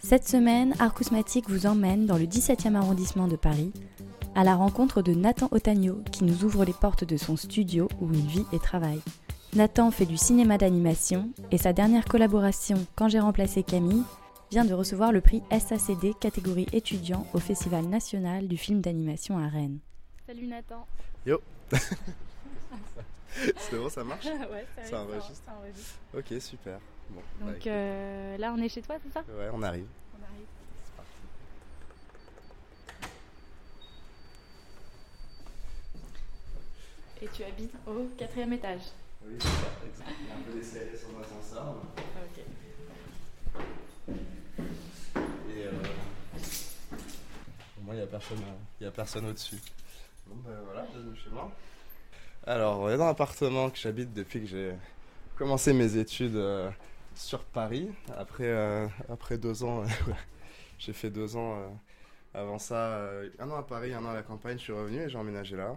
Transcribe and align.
Cette 0.00 0.26
semaine, 0.28 0.74
Arcousmatique 0.78 1.48
vous 1.50 1.66
emmène 1.66 2.06
dans 2.06 2.16
le 2.16 2.24
17e 2.24 2.74
arrondissement 2.74 3.28
de 3.28 3.36
Paris, 3.36 3.72
à 4.34 4.44
la 4.44 4.54
rencontre 4.54 5.02
de 5.02 5.12
Nathan 5.12 5.48
Otagno, 5.50 6.02
qui 6.12 6.24
nous 6.24 6.44
ouvre 6.44 6.64
les 6.64 6.72
portes 6.72 7.04
de 7.04 7.16
son 7.16 7.36
studio 7.36 7.88
où 8.00 8.12
il 8.12 8.26
vit 8.26 8.46
et 8.52 8.58
travaille. 8.58 9.02
Nathan 9.54 9.90
fait 9.90 10.06
du 10.06 10.16
cinéma 10.16 10.56
d'animation 10.58 11.30
et 11.50 11.58
sa 11.58 11.72
dernière 11.72 12.04
collaboration, 12.04 12.86
Quand 12.94 13.08
j'ai 13.08 13.18
remplacé 13.20 13.62
Camille, 13.62 14.04
vient 14.50 14.64
de 14.64 14.74
recevoir 14.74 15.12
le 15.12 15.20
prix 15.20 15.42
SACD 15.50 16.14
catégorie 16.18 16.66
étudiant 16.72 17.26
au 17.34 17.38
Festival 17.38 17.84
national 17.86 18.46
du 18.48 18.56
film 18.56 18.80
d'animation 18.80 19.38
à 19.38 19.48
Rennes. 19.48 19.78
Salut 20.26 20.46
Nathan. 20.46 20.86
Yo 21.26 21.40
C'est 23.30 23.76
bon, 23.78 23.88
ça 23.88 24.04
marche? 24.04 24.26
Ouais, 24.50 24.66
Ça 24.84 25.02
enregistre. 25.02 25.50
Ok, 26.16 26.40
super. 26.40 26.78
Bon, 27.10 27.22
bah, 27.40 27.52
Donc 27.52 27.66
euh, 27.66 28.36
là, 28.36 28.54
on 28.56 28.62
est 28.62 28.68
chez 28.68 28.82
toi, 28.82 28.96
c'est 29.02 29.12
ça? 29.12 29.20
Ouais, 29.20 29.48
on 29.52 29.62
arrive. 29.62 29.86
On 30.18 30.22
arrive. 30.24 30.46
Et 37.22 37.28
tu 37.28 37.44
habites 37.44 37.74
au 37.86 38.08
quatrième 38.16 38.52
étage? 38.52 38.82
Oui, 39.24 39.34
c'est 39.38 39.48
ça, 39.48 39.70
exact. 39.86 40.10
Il 40.20 40.28
y 40.28 40.30
a 40.30 40.34
un 40.34 40.40
peu 40.40 40.52
d'escalier 40.58 40.96
sur 40.96 41.08
l'ascenseur. 41.18 41.74
Ok. 41.96 42.44
Et 45.50 45.64
euh... 45.64 45.72
Au 47.78 47.82
moins, 47.82 47.94
il 47.94 47.98
n'y 47.98 48.02
a 48.04 48.06
personne, 48.06 48.38
il 48.80 48.84
y 48.84 48.86
a 48.86 48.90
personne 48.90 49.26
au-dessus. 49.26 49.58
Bon, 50.26 50.36
ben 50.44 50.60
voilà, 50.64 50.86
bienvenue 50.92 51.16
chez 51.16 51.30
moi. 51.30 51.50
Alors, 52.46 52.80
on 52.80 52.88
est 52.90 52.96
dans 52.96 53.06
l'appartement 53.06 53.70
que 53.70 53.78
j'habite 53.78 54.12
depuis 54.12 54.40
que 54.40 54.46
j'ai 54.46 54.74
commencé 55.36 55.72
mes 55.72 55.96
études 55.96 56.36
euh, 56.36 56.70
sur 57.18 57.44
Paris. 57.44 57.90
Après, 58.16 58.46
euh, 58.46 58.86
après 59.08 59.38
deux 59.38 59.64
ans, 59.64 59.84
j'ai 60.78 60.92
fait 60.92 61.10
deux 61.10 61.36
ans 61.36 61.58
euh, 61.58 61.68
avant 62.32 62.58
ça, 62.58 62.92
euh, 62.92 63.28
un 63.38 63.50
an 63.50 63.56
à 63.56 63.62
Paris, 63.62 63.92
un 63.92 64.04
an 64.04 64.10
à 64.10 64.14
la 64.14 64.22
campagne, 64.22 64.56
je 64.58 64.62
suis 64.62 64.72
revenu 64.72 64.98
et 65.00 65.08
j'ai 65.08 65.18
emménagé 65.18 65.56
là. 65.56 65.76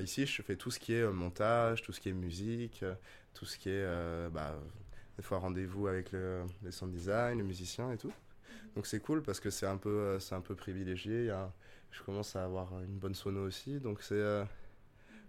Ici, 0.00 0.26
je 0.26 0.42
fais 0.42 0.56
tout 0.56 0.72
ce 0.72 0.80
qui 0.80 0.94
est 0.94 1.06
montage, 1.06 1.82
tout 1.82 1.92
ce 1.92 2.00
qui 2.00 2.08
est 2.08 2.12
musique, 2.12 2.84
tout 3.32 3.44
ce 3.44 3.56
qui 3.56 3.70
est 3.70 3.86
bah, 4.30 4.56
des 5.16 5.22
fois 5.22 5.38
rendez-vous 5.38 5.86
avec 5.86 6.10
le, 6.10 6.42
les 6.64 6.72
sound 6.72 6.92
design, 6.92 7.38
les 7.38 7.44
musiciens 7.44 7.92
et 7.92 7.96
tout. 7.96 8.12
Donc 8.74 8.88
c'est 8.88 8.98
cool 8.98 9.22
parce 9.22 9.38
que 9.38 9.50
c'est 9.50 9.66
un 9.66 9.76
peu, 9.76 10.18
un 10.32 10.40
peu 10.40 10.56
privilégié. 10.56 11.32
Je 11.92 12.02
commence 12.02 12.34
à 12.34 12.42
avoir 12.42 12.76
une 12.80 12.98
bonne 12.98 13.14
sono 13.14 13.46
aussi, 13.46 13.78
donc 13.78 14.02
c'est 14.02 14.44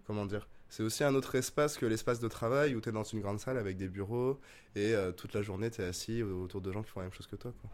comment 0.08 0.26
dire. 0.26 0.48
C'est 0.74 0.82
aussi 0.82 1.04
un 1.04 1.14
autre 1.14 1.36
espace 1.36 1.78
que 1.78 1.86
l'espace 1.86 2.20
de 2.20 2.28
travail 2.28 2.74
où 2.74 2.82
tu 2.82 2.90
es 2.90 2.92
dans 2.92 3.04
une 3.04 3.22
grande 3.22 3.40
salle 3.40 3.60
avec 3.60 3.78
des 3.78 3.88
bureaux 3.88 4.40
et 4.76 4.96
euh, 4.96 5.12
toute 5.12 5.36
la 5.36 5.44
journée 5.44 5.70
tu 5.70 5.84
es 5.84 5.86
assis 5.86 6.24
autour 6.24 6.62
de 6.62 6.72
gens 6.72 6.82
qui 6.82 6.90
font 6.90 7.02
la 7.02 7.06
même 7.06 7.14
chose 7.14 7.28
que 7.28 7.36
toi. 7.36 7.54
Quoi. 7.62 7.70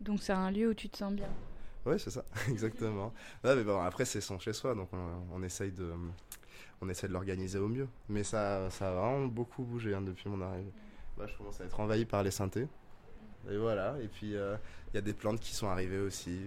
Donc 0.00 0.22
c'est 0.22 0.32
un 0.32 0.50
lieu 0.50 0.70
où 0.70 0.72
tu 0.72 0.88
te 0.88 0.96
sens 0.96 1.12
bien. 1.12 1.28
Ouais, 1.84 1.98
c'est 1.98 2.08
ça, 2.08 2.24
exactement. 2.48 3.12
Ouais, 3.44 3.54
mais 3.56 3.62
bon, 3.62 3.82
après, 3.82 4.06
c'est 4.06 4.22
son 4.22 4.38
chez 4.38 4.54
soi, 4.54 4.74
donc 4.74 4.88
on, 4.94 5.34
on 5.34 5.42
essaye 5.42 5.70
de, 5.70 5.92
on 6.80 6.88
essaie 6.88 7.08
de 7.08 7.12
l'organiser 7.12 7.58
au 7.58 7.68
mieux. 7.68 7.88
Mais 8.08 8.24
ça, 8.24 8.70
ça 8.70 8.88
a 8.88 8.92
vraiment 8.94 9.26
beaucoup 9.26 9.62
bougé 9.62 9.92
hein, 9.92 10.00
depuis 10.00 10.30
mon 10.30 10.40
arrivée. 10.40 10.72
Là, 11.18 11.26
je 11.26 11.36
commence 11.36 11.60
à 11.60 11.64
être 11.66 11.78
envahi 11.78 12.06
par 12.06 12.22
les 12.22 12.30
synthés. 12.30 12.68
Et 13.50 13.58
voilà, 13.58 13.96
et 14.02 14.08
puis 14.08 14.34
euh, 14.34 14.56
il 14.88 14.94
y 14.94 14.98
a 14.98 15.02
des 15.02 15.12
plantes 15.12 15.40
qui 15.40 15.54
sont 15.54 15.68
arrivées 15.68 16.00
aussi. 16.00 16.40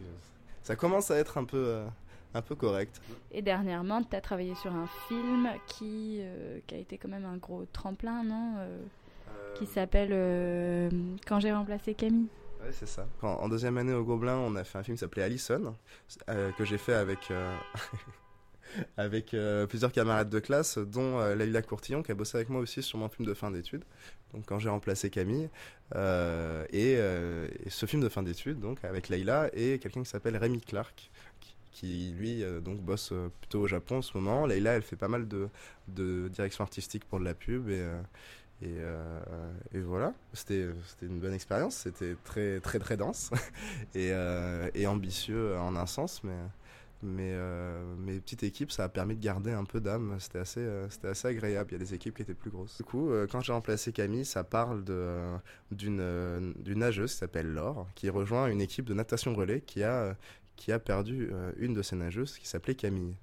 Ça 0.63 0.75
commence 0.75 1.11
à 1.11 1.17
être 1.17 1.37
un 1.37 1.45
peu, 1.45 1.63
euh, 1.67 1.85
un 2.33 2.41
peu 2.41 2.55
correct. 2.55 3.01
Et 3.31 3.41
dernièrement, 3.41 4.01
tu 4.03 4.16
as 4.16 4.21
travaillé 4.21 4.55
sur 4.55 4.73
un 4.73 4.88
film 5.07 5.49
qui, 5.67 6.19
euh, 6.21 6.59
qui 6.67 6.75
a 6.75 6.77
été 6.77 6.97
quand 6.97 7.09
même 7.09 7.25
un 7.25 7.38
gros 7.38 7.66
tremplin, 7.71 8.23
non 8.23 8.55
Euh, 8.57 8.77
Qui 9.55 9.66
s'appelle 9.67 10.09
euh, 10.11 10.89
Quand 11.27 11.39
j'ai 11.39 11.51
remplacé 11.53 11.94
Camille. 11.94 12.27
Ouais, 12.61 12.71
c'est 12.71 12.88
ça. 12.88 13.05
Quand- 13.21 13.35
en 13.35 13.49
deuxième 13.49 13.77
année 13.77 13.94
au 13.94 14.03
Gobelin, 14.03 14.38
on 14.38 14.55
a 14.55 14.63
fait 14.63 14.77
un 14.79 14.83
film 14.83 14.95
qui 14.97 15.01
s'appelait 15.01 15.23
Allison, 15.23 15.75
euh, 16.29 16.51
que 16.53 16.66
j'ai 16.66 16.77
fait 16.77 16.94
avec, 16.94 17.29
euh, 17.29 17.55
avec 18.97 19.33
euh, 19.33 19.67
plusieurs 19.67 19.91
camarades 19.91 20.29
de 20.29 20.39
classe, 20.39 20.77
dont 20.77 21.19
euh, 21.19 21.35
Leïla 21.35 21.61
Courtillon, 21.61 22.01
qui 22.01 22.11
a 22.11 22.15
bossé 22.15 22.38
avec 22.38 22.50
moi 22.50 22.61
aussi 22.61 22.81
sur 22.81 22.97
mon 22.97 23.09
film 23.09 23.27
de 23.27 23.33
fin 23.33 23.51
d'études, 23.51 23.83
donc 24.33 24.45
quand 24.47 24.57
j'ai 24.59 24.69
remplacé 24.69 25.09
Camille. 25.09 25.50
Euh, 25.95 26.65
et, 26.71 26.95
euh, 26.97 27.47
et 27.65 27.69
ce 27.69 27.85
film 27.85 28.01
de 28.01 28.09
fin 28.09 28.23
d'études, 28.23 28.59
donc 28.59 28.83
avec 28.83 29.09
Leïla, 29.09 29.50
et 29.53 29.77
quelqu'un 29.79 30.01
qui 30.03 30.09
s'appelle 30.09 30.38
Rémi 30.38 30.61
Clark, 30.61 31.11
qui, 31.73 32.13
lui 32.17 32.44
euh, 32.44 32.61
donc 32.61 32.79
bosse 32.79 33.11
euh, 33.11 33.29
plutôt 33.41 33.61
au 33.61 33.67
Japon 33.67 33.97
en 33.97 34.01
ce 34.01 34.17
moment. 34.17 34.45
Leïla, 34.45 34.73
elle 34.73 34.84
fait 34.84 34.95
pas 34.95 35.07
mal 35.07 35.28
de, 35.28 35.50
de 35.89 36.29
direction 36.29 36.63
artistique 36.63 37.06
pour 37.06 37.19
de 37.19 37.25
la 37.25 37.34
pub 37.34 37.69
et 37.69 37.84
euh, 38.66 39.51
et, 39.73 39.81
voilà, 39.81 40.13
c'était 40.31 40.67
une 41.01 41.19
bonne 41.19 41.33
expérience, 41.33 41.75
c'était 41.75 42.16
très 42.23 42.62
très 42.62 42.79
très 42.79 42.95
dense 42.95 43.31
et, 43.95 44.12
et 44.73 44.88
ambitieux 44.88 45.57
en 45.57 45.75
un 45.75 45.85
sens, 45.85 46.23
mais 46.23 46.38
mais 47.03 47.31
euh, 47.33 47.83
mes 47.97 48.19
petites 48.19 48.44
équipes, 48.44 48.72
ça 48.72 48.85
a 48.85 48.89
permis 48.89 49.16
de 49.16 49.22
garder 49.22 49.51
un 49.51 49.66
peu 49.66 49.81
d'âme. 49.81 50.16
C'était 50.19 50.39
assez 50.39 50.66
assez 51.03 51.28
agréable. 51.28 51.72
Il 51.72 51.73
y 51.73 51.75
a 51.75 51.79
des 51.79 51.94
équipes 51.94 52.16
qui 52.16 52.22
étaient 52.22 52.33
plus 52.33 52.50
grosses. 52.50 52.78
Du 52.78 52.83
coup, 52.83 53.12
quand 53.29 53.41
j'ai 53.41 53.51
remplacé 53.51 53.91
Camille, 53.91 54.25
ça 54.25 54.44
parle 54.45 54.85
d'une 55.72 56.53
nageuse 56.66 57.12
qui 57.12 57.17
s'appelle 57.17 57.47
Laure, 57.47 57.88
qui 57.95 58.09
rejoint 58.09 58.47
une 58.47 58.62
équipe 58.62 58.85
de 58.85 58.94
natation 58.94 59.35
relais 59.35 59.62
qui 59.62 59.83
a 59.83 60.16
qui 60.55 60.71
a 60.71 60.79
perdu 60.79 61.29
euh, 61.31 61.51
une 61.57 61.73
de 61.73 61.81
ses 61.81 61.95
nageuses 61.95 62.37
qui 62.37 62.47
s'appelait 62.47 62.75
Camille. 62.75 63.15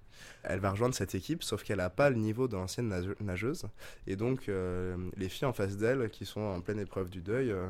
Elle 0.43 0.61
va 0.61 0.71
rejoindre 0.71 0.95
cette 0.95 1.15
équipe, 1.15 1.43
sauf 1.43 1.63
qu'elle 1.63 1.79
n'a 1.79 1.91
pas 1.91 2.11
le 2.11 2.17
niveau 2.17 2.49
de 2.49 2.55
l'ancienne 2.55 2.89
nage- 2.89 3.15
nageuse. 3.21 3.65
Et 4.07 4.17
donc, 4.17 4.49
euh, 4.49 4.97
les 5.17 5.29
filles 5.29 5.47
en 5.47 5.53
face 5.53 5.77
d'elle, 5.79 6.11
qui 6.11 6.27
sont 6.27 6.41
en 6.41 6.61
pleine 6.61 6.79
épreuve 6.79 7.09
du 7.09 7.23
deuil, 7.23 7.51
euh, 7.51 7.69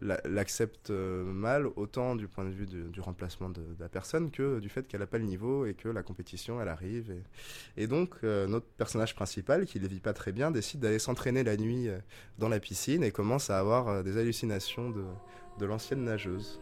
la- 0.00 0.20
l'acceptent 0.24 0.88
mal, 0.90 1.66
autant 1.76 2.16
du 2.16 2.26
point 2.26 2.46
de 2.46 2.50
vue 2.50 2.64
du, 2.64 3.00
remplacement 3.02 3.50
de, 3.50 3.60
la 3.78 3.90
personne 3.90 4.30
que 4.30 4.58
du 4.60 4.70
fait 4.70 4.88
qu'elle 4.88 5.00
n'a 5.00 5.06
pas 5.06 5.18
le 5.18 5.24
niveau 5.24 5.66
et 5.66 5.74
que 5.74 5.90
la 5.90 6.02
compétition, 6.02 6.58
elle 6.58 6.68
arrive. 6.68 7.14
Et, 7.76 7.86
donc, 7.86 8.22
notre 8.22 8.66
personnage 8.78 9.14
principal, 9.14 9.66
qui 9.66 9.78
ne 9.78 9.86
vit 9.86 10.00
pas 10.00 10.14
très 10.14 10.32
bien, 10.32 10.50
décide 10.50 10.80
d'aller 10.80 10.98
s'entraîner 10.98 11.44
la 11.44 11.58
nuit 11.58 11.88
dans 12.38 12.48
la 12.48 12.60
piscine 12.60 13.04
et 13.04 13.10
commence 13.10 13.50
à 13.50 13.58
avoir 13.58 14.02
des 14.02 14.16
hallucinations 14.16 14.88
de 14.88 15.66
l'ancienne 15.66 16.04
nageuse. 16.04 16.58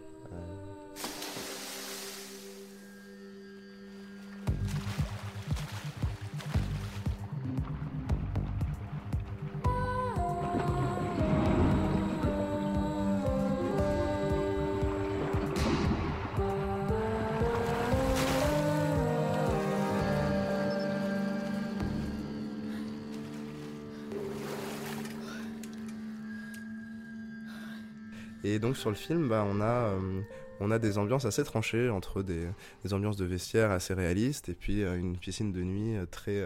Sur 28.75 28.91
le 28.91 28.97
film, 28.97 29.29
bah, 29.29 29.45
on, 29.47 29.61
a, 29.61 29.65
euh, 29.65 30.23
on 30.61 30.71
a 30.71 30.79
des 30.79 30.99
ambiances 30.99 31.25
assez 31.25 31.45
tranchées 31.45 31.91
entre 31.91 32.23
des, 32.23 32.49
ambiances 32.93 33.17
de 33.17 33.25
vestiaire 33.25 33.71
assez 33.71 33.95
réalistes 33.95 34.49
et 34.49 34.55
puis 34.55 34.83
euh, 34.83 34.97
une 34.99 35.17
piscine 35.17 35.53
de 35.53 35.63
nuit 35.63 35.97
euh, 35.97 36.07
très, 36.07 36.43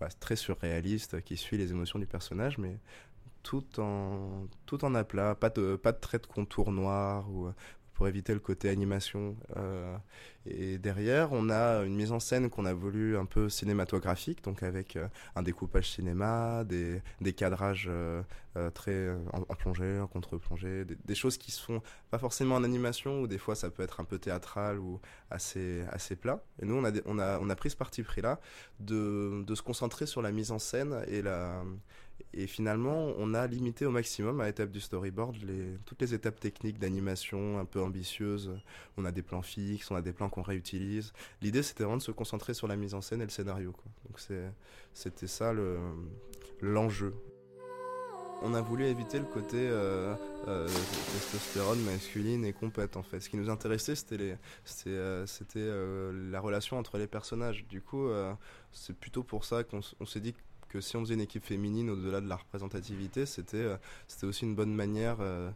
bah, 0.00 0.08
très 0.20 0.36
surréaliste 0.36 1.22
qui 1.22 1.36
suit 1.36 1.58
les 1.58 1.70
émotions 1.70 1.98
du 1.98 2.06
personnage, 2.06 2.58
mais 2.58 2.78
tout 3.42 3.80
en, 3.80 4.46
tout 4.66 4.78
aplat, 4.94 5.34
pas 5.34 5.50
de, 5.50 5.76
pas 5.76 5.92
de 5.92 5.98
trait 5.98 6.18
de 6.18 6.26
contour 6.26 6.72
noir 6.72 7.30
ou, 7.30 7.48
pour 8.00 8.08
éviter 8.08 8.32
le 8.32 8.40
côté 8.40 8.70
animation. 8.70 9.36
euh, 9.58 9.94
et 10.46 10.78
derrière, 10.78 11.32
on 11.32 11.50
a 11.50 11.82
une 11.84 11.94
mise 11.94 12.12
en 12.12 12.18
scène 12.18 12.48
qu'on 12.48 12.64
a 12.64 12.72
voulu 12.72 13.18
un 13.18 13.26
peu 13.26 13.50
cinématographique, 13.50 14.42
donc 14.42 14.62
avec 14.62 14.96
euh, 14.96 15.06
un 15.36 15.42
découpage 15.42 15.90
cinéma, 15.90 16.64
des, 16.64 17.02
des 17.20 17.34
cadrages 17.34 17.90
euh, 17.90 18.22
très 18.72 19.10
en, 19.34 19.42
plongée, 19.54 20.00
en 20.00 20.06
contre-plongée, 20.06 20.86
des, 20.86 21.14
choses 21.14 21.36
qui 21.36 21.50
se 21.50 21.62
font 21.62 21.82
pas 22.10 22.18
forcément 22.18 22.54
en 22.54 22.64
animation, 22.64 23.20
ou 23.20 23.26
des 23.26 23.36
fois 23.36 23.54
ça 23.54 23.68
peut 23.68 23.82
être 23.82 24.00
un 24.00 24.04
peu 24.04 24.18
théâtral 24.18 24.78
ou 24.78 24.98
assez, 25.30 25.84
assez 25.90 26.16
plat. 26.16 26.42
Et 26.62 26.64
nous, 26.64 26.76
on 26.76 26.84
a, 26.86 26.92
on 27.04 27.18
a, 27.18 27.38
on 27.38 27.50
a 27.50 27.54
pris 27.54 27.68
ce 27.68 27.76
parti 27.76 28.02
pris-là 28.02 28.40
de, 28.78 29.44
de 29.46 29.54
se 29.54 29.60
concentrer 29.60 30.06
sur 30.06 30.22
la 30.22 30.32
mise 30.32 30.52
en 30.52 30.58
scène 30.58 31.04
et 31.06 31.20
la, 31.20 31.62
Et 32.32 32.46
finalement, 32.46 33.12
on 33.18 33.34
a 33.34 33.46
limité 33.46 33.86
au 33.86 33.90
maximum 33.90 34.40
à 34.40 34.46
l'étape 34.46 34.70
du 34.70 34.80
storyboard 34.80 35.36
toutes 35.84 36.00
les 36.00 36.14
étapes 36.14 36.38
techniques 36.40 36.78
d'animation 36.78 37.58
un 37.58 37.64
peu 37.64 37.80
ambitieuses. 37.80 38.52
On 38.96 39.04
a 39.04 39.12
des 39.12 39.22
plans 39.22 39.42
fixes, 39.42 39.90
on 39.90 39.96
a 39.96 40.02
des 40.02 40.12
plans 40.12 40.28
qu'on 40.28 40.42
réutilise. 40.42 41.12
L'idée, 41.42 41.62
c'était 41.62 41.84
vraiment 41.84 41.98
de 41.98 42.02
se 42.02 42.12
concentrer 42.12 42.54
sur 42.54 42.68
la 42.68 42.76
mise 42.76 42.94
en 42.94 43.00
scène 43.00 43.20
et 43.20 43.24
le 43.24 43.30
scénario. 43.30 43.74
Donc 44.08 44.18
c'était 44.94 45.26
ça 45.26 45.52
l'enjeu. 46.60 47.14
on 48.42 48.54
a 48.54 48.60
voulu 48.60 48.84
éviter 48.86 49.18
le 49.18 49.24
côté 49.24 49.56
euh, 49.58 50.14
euh, 50.48 50.66
testostérone 50.66 51.80
masculine 51.82 52.44
et 52.44 52.52
compète 52.52 52.96
en 52.96 53.02
fait. 53.02 53.20
Ce 53.20 53.28
qui 53.28 53.36
nous 53.36 53.50
intéressait, 53.50 53.94
c'était 53.94 54.36
euh, 55.56 56.30
la 56.30 56.40
relation 56.40 56.78
entre 56.78 56.98
les 56.98 57.06
personnages. 57.06 57.66
Du 57.68 57.80
coup, 57.80 58.08
c'est 58.72 58.96
plutôt 58.96 59.22
pour 59.22 59.44
ça 59.44 59.64
qu'on 59.64 60.06
s'est 60.06 60.20
dit 60.20 60.32
que 60.32 60.40
si 60.80 60.96
on 60.96 61.00
faisait 61.00 61.14
une 61.14 61.20
équipe 61.20 61.44
féminine 61.44 61.90
au-delà 61.90 62.20
de 62.20 62.28
la 62.28 62.36
représentativité, 62.36 63.26
c'était 63.26 63.56
euh, 63.56 63.76
c'était 64.06 64.26
aussi 64.26 64.44
une 64.44 64.54
bonne 64.54 64.74
manière 64.74 65.16
euh, 65.20 65.50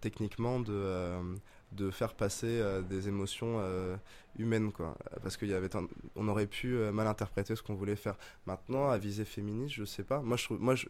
techniquement 0.00 0.60
de 0.60 0.72
euh, 0.72 1.20
de 1.72 1.90
faire 1.90 2.14
passer 2.14 2.62
des 2.90 3.08
émotions 3.08 3.62
humaines 4.38 4.72
quoi. 4.72 4.94
Parce 5.22 5.38
qu'il 5.38 5.50
aurait 6.16 6.46
pu 6.46 6.74
mal 6.92 7.06
interpréter 7.06 7.56
ce 7.56 7.62
qu'on 7.62 7.72
voulait 7.72 7.96
faire. 7.96 8.16
Maintenant 8.46 8.90
à 8.90 8.98
visée 8.98 9.24
féministe 9.24 9.76
je 9.76 9.84
sais 9.86 10.02
pas. 10.02 10.20
Moi 10.20 10.36
je 10.36 10.52
moi 10.52 10.74
je, 10.74 10.86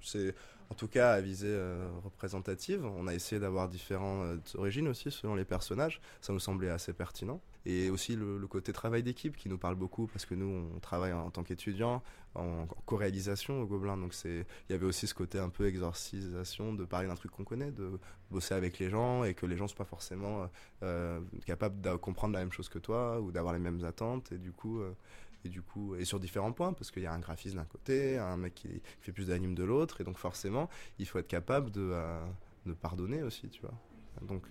c'est 0.00 0.34
en 0.72 0.74
tout 0.74 0.88
cas 0.88 1.12
à 1.12 1.20
visée 1.20 1.54
représentative. 2.02 2.82
On 2.84 3.06
a 3.06 3.12
essayé 3.12 3.38
d'avoir 3.38 3.68
différentes 3.68 4.54
origines 4.56 4.88
aussi 4.88 5.10
selon 5.10 5.34
les 5.34 5.44
personnages. 5.44 6.00
Ça 6.22 6.32
nous 6.32 6.40
semblait 6.40 6.70
assez 6.70 6.94
pertinent. 6.94 7.42
Et 7.66 7.90
aussi 7.90 8.16
le, 8.16 8.46
côté 8.46 8.72
travail 8.72 9.02
d'équipe 9.02 9.36
qui 9.36 9.50
nous 9.50 9.58
parle 9.58 9.74
beaucoup 9.74 10.06
parce 10.06 10.24
que 10.24 10.34
nous 10.34 10.66
on 10.74 10.80
travaille 10.80 11.12
en, 11.12 11.30
tant 11.30 11.42
qu'étudiants 11.42 12.02
en, 12.34 12.66
co-réalisation 12.86 13.60
au 13.60 13.66
Gobelin. 13.66 13.98
Donc 13.98 14.14
il 14.24 14.44
y 14.70 14.72
avait 14.72 14.86
aussi 14.86 15.06
ce 15.06 15.14
côté 15.14 15.38
un 15.38 15.50
peu 15.50 15.66
exorcisation 15.66 16.72
de 16.72 16.86
parler 16.86 17.06
d'un 17.06 17.16
truc 17.16 17.32
qu'on 17.32 17.44
connaît 17.44 17.70
de 17.70 18.00
bosser 18.30 18.54
avec 18.54 18.78
les 18.78 18.88
gens 18.88 19.24
et 19.24 19.34
que 19.34 19.44
les 19.44 19.58
gens 19.58 19.68
soient 19.68 19.76
pas 19.76 19.84
forcément 19.84 20.48
euh, 20.82 21.20
capables 21.44 21.82
de 21.82 21.94
comprendre 21.96 22.32
la 22.32 22.40
même 22.40 22.52
chose 22.52 22.70
que 22.70 22.78
toi 22.78 23.20
ou 23.20 23.30
d'avoir 23.30 23.52
les 23.52 23.60
mêmes 23.60 23.84
attentes. 23.84 24.32
Et 24.32 24.38
du 24.38 24.52
coup 24.52 24.80
euh, 24.80 24.96
et 25.44 25.48
du 25.48 25.62
coup 25.62 25.94
et 25.96 26.04
sur 26.04 26.20
différents 26.20 26.52
points 26.52 26.72
parce 26.72 26.90
qu'il 26.90 27.02
y 27.02 27.06
a 27.06 27.12
un 27.12 27.18
graphiste 27.18 27.56
d'un 27.56 27.64
côté 27.64 28.18
un 28.18 28.36
mec 28.36 28.54
qui, 28.54 28.82
fait 29.00 29.12
plus 29.12 29.26
d'anime 29.26 29.54
de 29.54 29.64
l'autre 29.64 30.00
et 30.00 30.04
donc 30.04 30.18
forcément 30.18 30.68
il 30.98 31.06
faut 31.06 31.18
être 31.18 31.28
capable 31.28 31.70
de, 31.70 31.90
euh, 31.92 32.24
de 32.66 32.72
pardonner 32.72 33.22
aussi 33.22 33.48
tu 33.48 33.60
vois 33.60 33.74
donc 34.22 34.44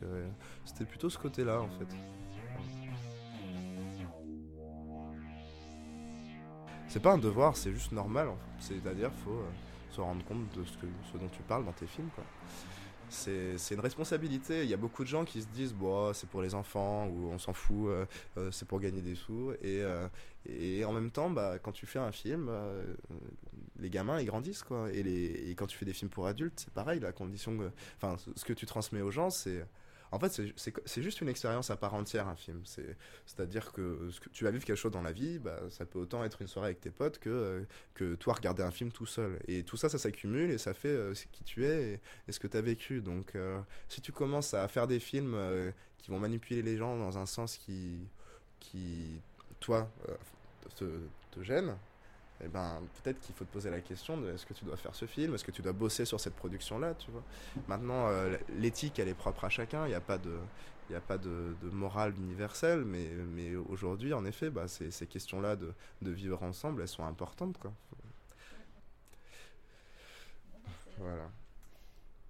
c'était 0.65 0.85
plutôt 0.85 1.09
ce 1.09 1.17
côté 1.17 1.43
là 1.43 1.61
en 1.61 1.69
fait 1.69 1.87
c'est 6.91 6.99
pas 6.99 7.13
un 7.13 7.17
devoir, 7.17 7.55
c'est 7.55 7.71
juste 7.71 7.93
normal. 7.93 8.27
C'est-à-dire, 8.59 9.11
faut 9.23 9.31
euh, 9.31 9.49
se 9.91 10.01
rendre 10.01 10.25
compte 10.25 10.53
de 10.57 10.65
ce, 10.65 10.73
que, 10.73 10.87
ce 11.09 11.17
dont 11.17 11.29
tu 11.29 11.41
parles 11.43 11.63
dans 11.63 11.71
tes 11.71 11.87
films. 11.87 12.09
C'est, 13.11 13.73
une 13.75 13.79
responsabilité. 13.79 14.63
Il 14.63 14.69
y 14.69 14.73
a 14.73 14.77
beaucoup 14.77 15.03
de 15.03 15.07
gens 15.07 15.25
qui 15.25 15.41
se 15.41 15.47
disent 15.47 15.73
bon, 15.73 16.13
c'est 16.13 16.29
pour 16.29 16.41
les 16.41 16.55
enfants 16.55 17.07
ou 17.07 17.29
on 17.31 17.37
s'en 17.37 17.53
fout, 17.53 17.89
euh, 17.89 18.05
euh, 18.37 18.51
c'est 18.51 18.67
pour 18.67 18.79
gagner 18.79 19.01
des 19.01 19.15
sous. 19.15 19.51
Et, 19.61 19.83
et 20.49 20.85
en 20.85 20.93
même 20.93 21.11
temps, 21.11 21.29
bah, 21.29 21.59
quand 21.61 21.71
tu 21.71 21.85
fais 21.85 21.99
un 21.99 22.11
film, 22.11 22.49
les 23.79 23.89
gamins 23.89 24.19
ils 24.19 24.25
grandissent 24.25 24.63
quoi. 24.63 24.89
Et, 24.91 25.03
les, 25.03 25.49
et 25.49 25.55
quand 25.55 25.67
tu 25.67 25.77
fais 25.77 25.85
des 25.85 25.93
films 25.93 26.09
pour 26.09 26.25
adultes, 26.25 26.61
c'est 26.61 26.73
pareil. 26.73 26.99
La 26.99 27.11
condition, 27.11 27.57
enfin, 27.97 28.15
ce 28.35 28.45
que 28.45 28.53
tu 28.53 28.65
transmets 28.65 29.01
aux 29.01 29.11
gens, 29.11 29.29
c'est 29.29 29.65
en 30.11 30.19
fait, 30.19 30.41
c'est 30.57 31.01
juste 31.01 31.21
une 31.21 31.29
expérience 31.29 31.69
à 31.69 31.77
part 31.77 31.93
entière, 31.93 32.27
un 32.27 32.35
film. 32.35 32.61
C'est-à-dire 32.65 33.71
que, 33.71 34.09
que 34.19 34.29
tu 34.29 34.43
vas 34.43 34.51
vivre 34.51 34.65
quelque 34.65 34.77
chose 34.77 34.91
dans 34.91 35.01
la 35.01 35.13
vie, 35.13 35.39
bah, 35.39 35.57
ça 35.69 35.85
peut 35.85 35.99
autant 35.99 36.23
être 36.25 36.41
une 36.41 36.49
soirée 36.49 36.67
avec 36.67 36.81
tes 36.81 36.91
potes 36.91 37.17
que, 37.17 37.29
euh, 37.29 37.63
que 37.93 38.15
toi 38.15 38.33
regarder 38.33 38.61
un 38.61 38.71
film 38.71 38.91
tout 38.91 39.05
seul. 39.05 39.39
Et 39.47 39.63
tout 39.63 39.77
ça, 39.77 39.87
ça 39.87 39.97
s'accumule 39.97 40.51
et 40.51 40.57
ça 40.57 40.73
fait 40.73 40.89
euh, 40.89 41.13
qui 41.31 41.45
tu 41.45 41.65
es 41.65 42.01
et, 42.27 42.31
ce 42.31 42.39
que 42.39 42.47
tu 42.47 42.57
as 42.57 42.61
vécu. 42.61 42.99
Donc, 42.99 43.35
euh, 43.35 43.61
si 43.87 44.01
tu 44.01 44.11
commences 44.11 44.53
à 44.53 44.67
faire 44.67 44.85
des 44.85 44.99
films 44.99 45.37
qui 45.97 46.11
vont 46.11 46.19
manipuler 46.19 46.61
les 46.61 46.77
gens 46.77 46.97
dans 46.97 47.17
un 47.17 47.25
sens 47.25 47.57
qui, 47.57 47.99
qui 48.59 49.21
toi, 49.61 49.89
te 50.75 51.41
gêne, 51.41 51.77
eh 52.43 52.47
ben, 52.47 52.81
peut-être 53.01 53.19
qu'il 53.19 53.35
faut 53.35 53.45
te 53.45 53.51
poser 53.51 53.69
la 53.69 53.81
question 53.81 54.17
de 54.17 54.31
est-ce 54.31 54.45
que 54.45 54.53
tu 54.53 54.65
dois 54.65 54.77
faire 54.77 54.95
ce 54.95 55.05
film, 55.05 55.35
est-ce 55.35 55.43
que 55.43 55.51
tu 55.51 55.61
dois 55.61 55.73
bosser 55.73 56.05
sur 56.05 56.19
cette 56.19 56.35
production-là, 56.35 56.95
tu 56.95 57.11
vois? 57.11 57.23
Maintenant, 57.67 58.07
euh, 58.07 58.37
l'éthique, 58.57 58.99
elle 58.99 59.07
est 59.07 59.13
propre 59.13 59.45
à 59.45 59.49
chacun, 59.49 59.85
il 59.85 59.89
n'y 59.89 59.95
a 59.95 60.01
pas 60.01 60.17
de, 60.17 60.37
il 60.89 60.95
a 60.95 61.01
pas 61.01 61.17
de, 61.17 61.55
morale 61.71 62.15
universelle, 62.17 62.83
mais, 62.83 63.07
mais 63.33 63.55
aujourd'hui, 63.55 64.13
en 64.13 64.25
effet, 64.25 64.49
bah, 64.49 64.67
ces, 64.67 64.91
ces 64.91 65.07
questions-là 65.07 65.55
de, 65.55 65.73
de, 66.01 66.11
vivre 66.11 66.41
ensemble, 66.43 66.81
elles 66.81 66.87
sont 66.87 67.05
importantes, 67.05 67.57
quoi. 67.57 67.71
Voilà. 70.97 71.29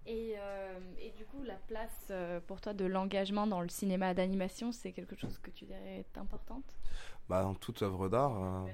Et, 0.05 0.35
euh, 0.37 0.79
et, 0.99 1.11
du 1.11 1.25
coup, 1.25 1.43
la 1.43 1.55
place 1.55 2.07
euh, 2.09 2.39
pour 2.47 2.59
toi 2.59 2.73
de 2.73 2.85
l'engagement 2.85 3.47
dans 3.47 3.61
le 3.61 3.69
cinéma 3.69 4.13
d'animation, 4.13 4.71
c'est 4.71 4.91
quelque 4.91 5.15
chose 5.15 5.37
que 5.39 5.51
tu 5.51 5.65
dirais 5.65 5.99
est 5.99 6.17
importante? 6.17 6.65
Bah, 7.29 7.43
Dans 7.43 7.53
toute 7.53 7.81
œuvre 7.81 8.09
d'art. 8.09 8.65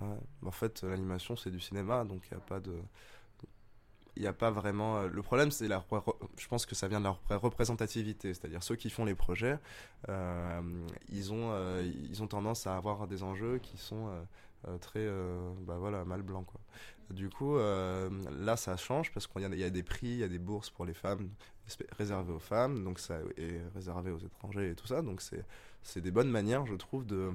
En 0.00 0.50
fait, 0.50 0.82
l'animation, 0.82 1.36
c'est 1.36 1.50
du 1.50 1.60
cinéma, 1.60 2.04
donc 2.04 2.22
il 2.30 2.34
n'y 2.34 2.42
a 2.42 2.44
pas 2.44 2.60
de. 2.60 2.74
Il 4.16 4.22
n'y 4.22 4.28
a 4.28 4.32
pas 4.32 4.50
vraiment. 4.50 4.98
Euh, 4.98 5.08
le 5.08 5.22
problème, 5.22 5.50
c'est 5.50 5.68
la. 5.68 5.84
Je 6.38 6.48
pense 6.48 6.64
que 6.64 6.74
ça 6.74 6.88
vient 6.88 7.00
de 7.00 7.04
leur 7.04 7.20
représentativité. 7.30 8.32
C'est-à-dire, 8.32 8.62
ceux 8.62 8.76
qui 8.76 8.88
font 8.88 9.04
les 9.04 9.14
projets, 9.14 9.58
euh, 10.08 10.60
ils, 11.10 11.32
ont, 11.32 11.50
euh, 11.52 11.90
ils 12.10 12.22
ont 12.22 12.26
tendance 12.26 12.66
à 12.66 12.76
avoir 12.76 13.06
des 13.06 13.22
enjeux 13.22 13.58
qui 13.58 13.76
sont 13.78 14.10
très. 14.80 15.06
bah 15.66 15.76
voilà, 15.78 16.04
mal 16.04 16.22
blanc, 16.22 16.44
quoi. 16.44 16.60
Du 17.10 17.28
coup, 17.30 17.56
là, 17.56 18.56
ça 18.56 18.76
change 18.76 19.12
parce 19.12 19.26
qu'il 19.26 19.42
y, 19.42 19.60
y, 19.60 19.64
a 19.64 19.70
des 19.70 19.82
prix, 19.82 20.08
il 20.08 20.18
y 20.18 20.24
a 20.24 20.28
des 20.28 20.40
bourses 20.40 20.70
pour 20.70 20.84
les 20.84 20.94
femmes 20.94 21.30
réservées 21.96 22.32
aux 22.32 22.38
femmes, 22.38 22.84
donc 22.84 22.98
ça 22.98 23.18
est 23.36 23.60
réservé 23.74 24.10
aux 24.10 24.18
étrangers 24.18 24.70
et 24.70 24.74
tout 24.74 24.86
ça. 24.86 25.02
Donc, 25.02 25.22
c'est 25.82 26.00
des 26.00 26.10
bonnes 26.10 26.30
manières, 26.30 26.66
je 26.66 26.74
trouve, 26.74 27.06
de, 27.06 27.32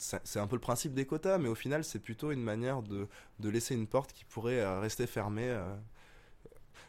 c'est 0.00 0.38
un 0.38 0.46
peu 0.46 0.56
le 0.56 0.60
principe 0.60 0.94
des 0.94 1.04
quotas, 1.04 1.38
mais 1.38 1.48
au 1.48 1.54
final, 1.54 1.84
c'est 1.84 1.98
plutôt 1.98 2.32
une 2.32 2.42
manière 2.42 2.82
de, 2.82 3.06
de, 3.38 3.48
laisser 3.48 3.74
une 3.74 3.86
porte 3.86 4.12
qui 4.12 4.24
pourrait 4.24 4.60
euh, 4.60 4.80
rester 4.80 5.06
fermée. 5.06 5.48
Euh. 5.48 5.76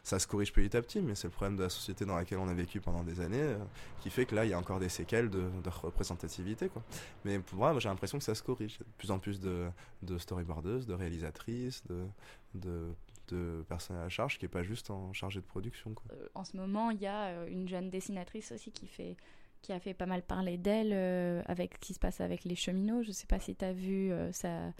Ça 0.02 0.18
se 0.18 0.26
corrige 0.26 0.52
petit 0.52 0.76
à 0.76 0.82
petit, 0.82 1.00
mais 1.00 1.14
c'est 1.14 1.28
le 1.28 1.32
problème 1.32 1.56
de 1.56 1.62
la 1.62 1.68
société 1.68 2.04
dans 2.04 2.16
laquelle 2.16 2.38
on 2.38 2.48
a 2.48 2.54
vécu 2.54 2.80
pendant 2.80 3.04
des 3.04 3.20
années, 3.20 3.40
euh, 3.40 3.58
qui 4.00 4.10
fait 4.10 4.26
que 4.26 4.34
là, 4.34 4.44
il 4.44 4.50
y 4.50 4.54
a 4.54 4.58
encore 4.58 4.80
des 4.80 4.88
séquelles 4.88 5.30
de, 5.30 5.48
représentativité. 5.66 6.68
Quoi. 6.68 6.82
Mais 7.24 7.38
pour 7.38 7.58
moi, 7.58 7.78
j'ai 7.78 7.88
l'impression 7.88 8.18
que 8.18 8.24
ça 8.24 8.34
se 8.34 8.42
corrige. 8.42 8.78
De 8.78 8.84
plus 8.98 9.10
en 9.10 9.18
plus 9.18 9.38
de, 9.38 9.68
de 10.02 10.18
storyboardeuses, 10.18 10.86
de 10.86 10.94
réalisatrices, 10.94 11.84
de, 11.86 12.06
de, 12.54 13.62
personnes 13.68 13.96
à 13.96 14.08
charge 14.08 14.38
qui 14.38 14.44
n'est 14.44 14.50
pas 14.50 14.62
juste 14.62 14.90
en 14.90 15.12
chargé 15.12 15.40
de 15.40 15.46
production. 15.46 15.94
Quoi. 15.94 16.04
en 16.34 16.44
ce 16.44 16.56
moment, 16.56 16.90
il 16.90 17.00
y 17.00 17.06
a 17.06 17.46
une 17.46 17.66
jeune 17.66 17.88
dessinatrice 17.88 18.52
aussi 18.52 18.72
qui 18.72 18.86
fait 18.86 19.16
qui 19.62 19.72
a 19.72 19.80
fait 19.80 19.94
pas 19.94 20.06
mal 20.06 20.22
parler 20.22 20.58
d'elle 20.58 20.90
euh, 20.92 21.40
avec 21.46 21.74
ce 21.74 21.78
qui 21.78 21.94
se 21.94 22.00
passe 22.00 22.20
avec 22.20 22.44
les 22.44 22.56
cheminots. 22.56 23.02
Je 23.02 23.08
ne 23.08 23.12
sais 23.12 23.26
pas 23.26 23.38
si 23.38 23.54
tu 23.54 23.64
as 23.64 23.72
vu 23.72 24.12
euh, 24.12 24.30
sa, 24.32 24.72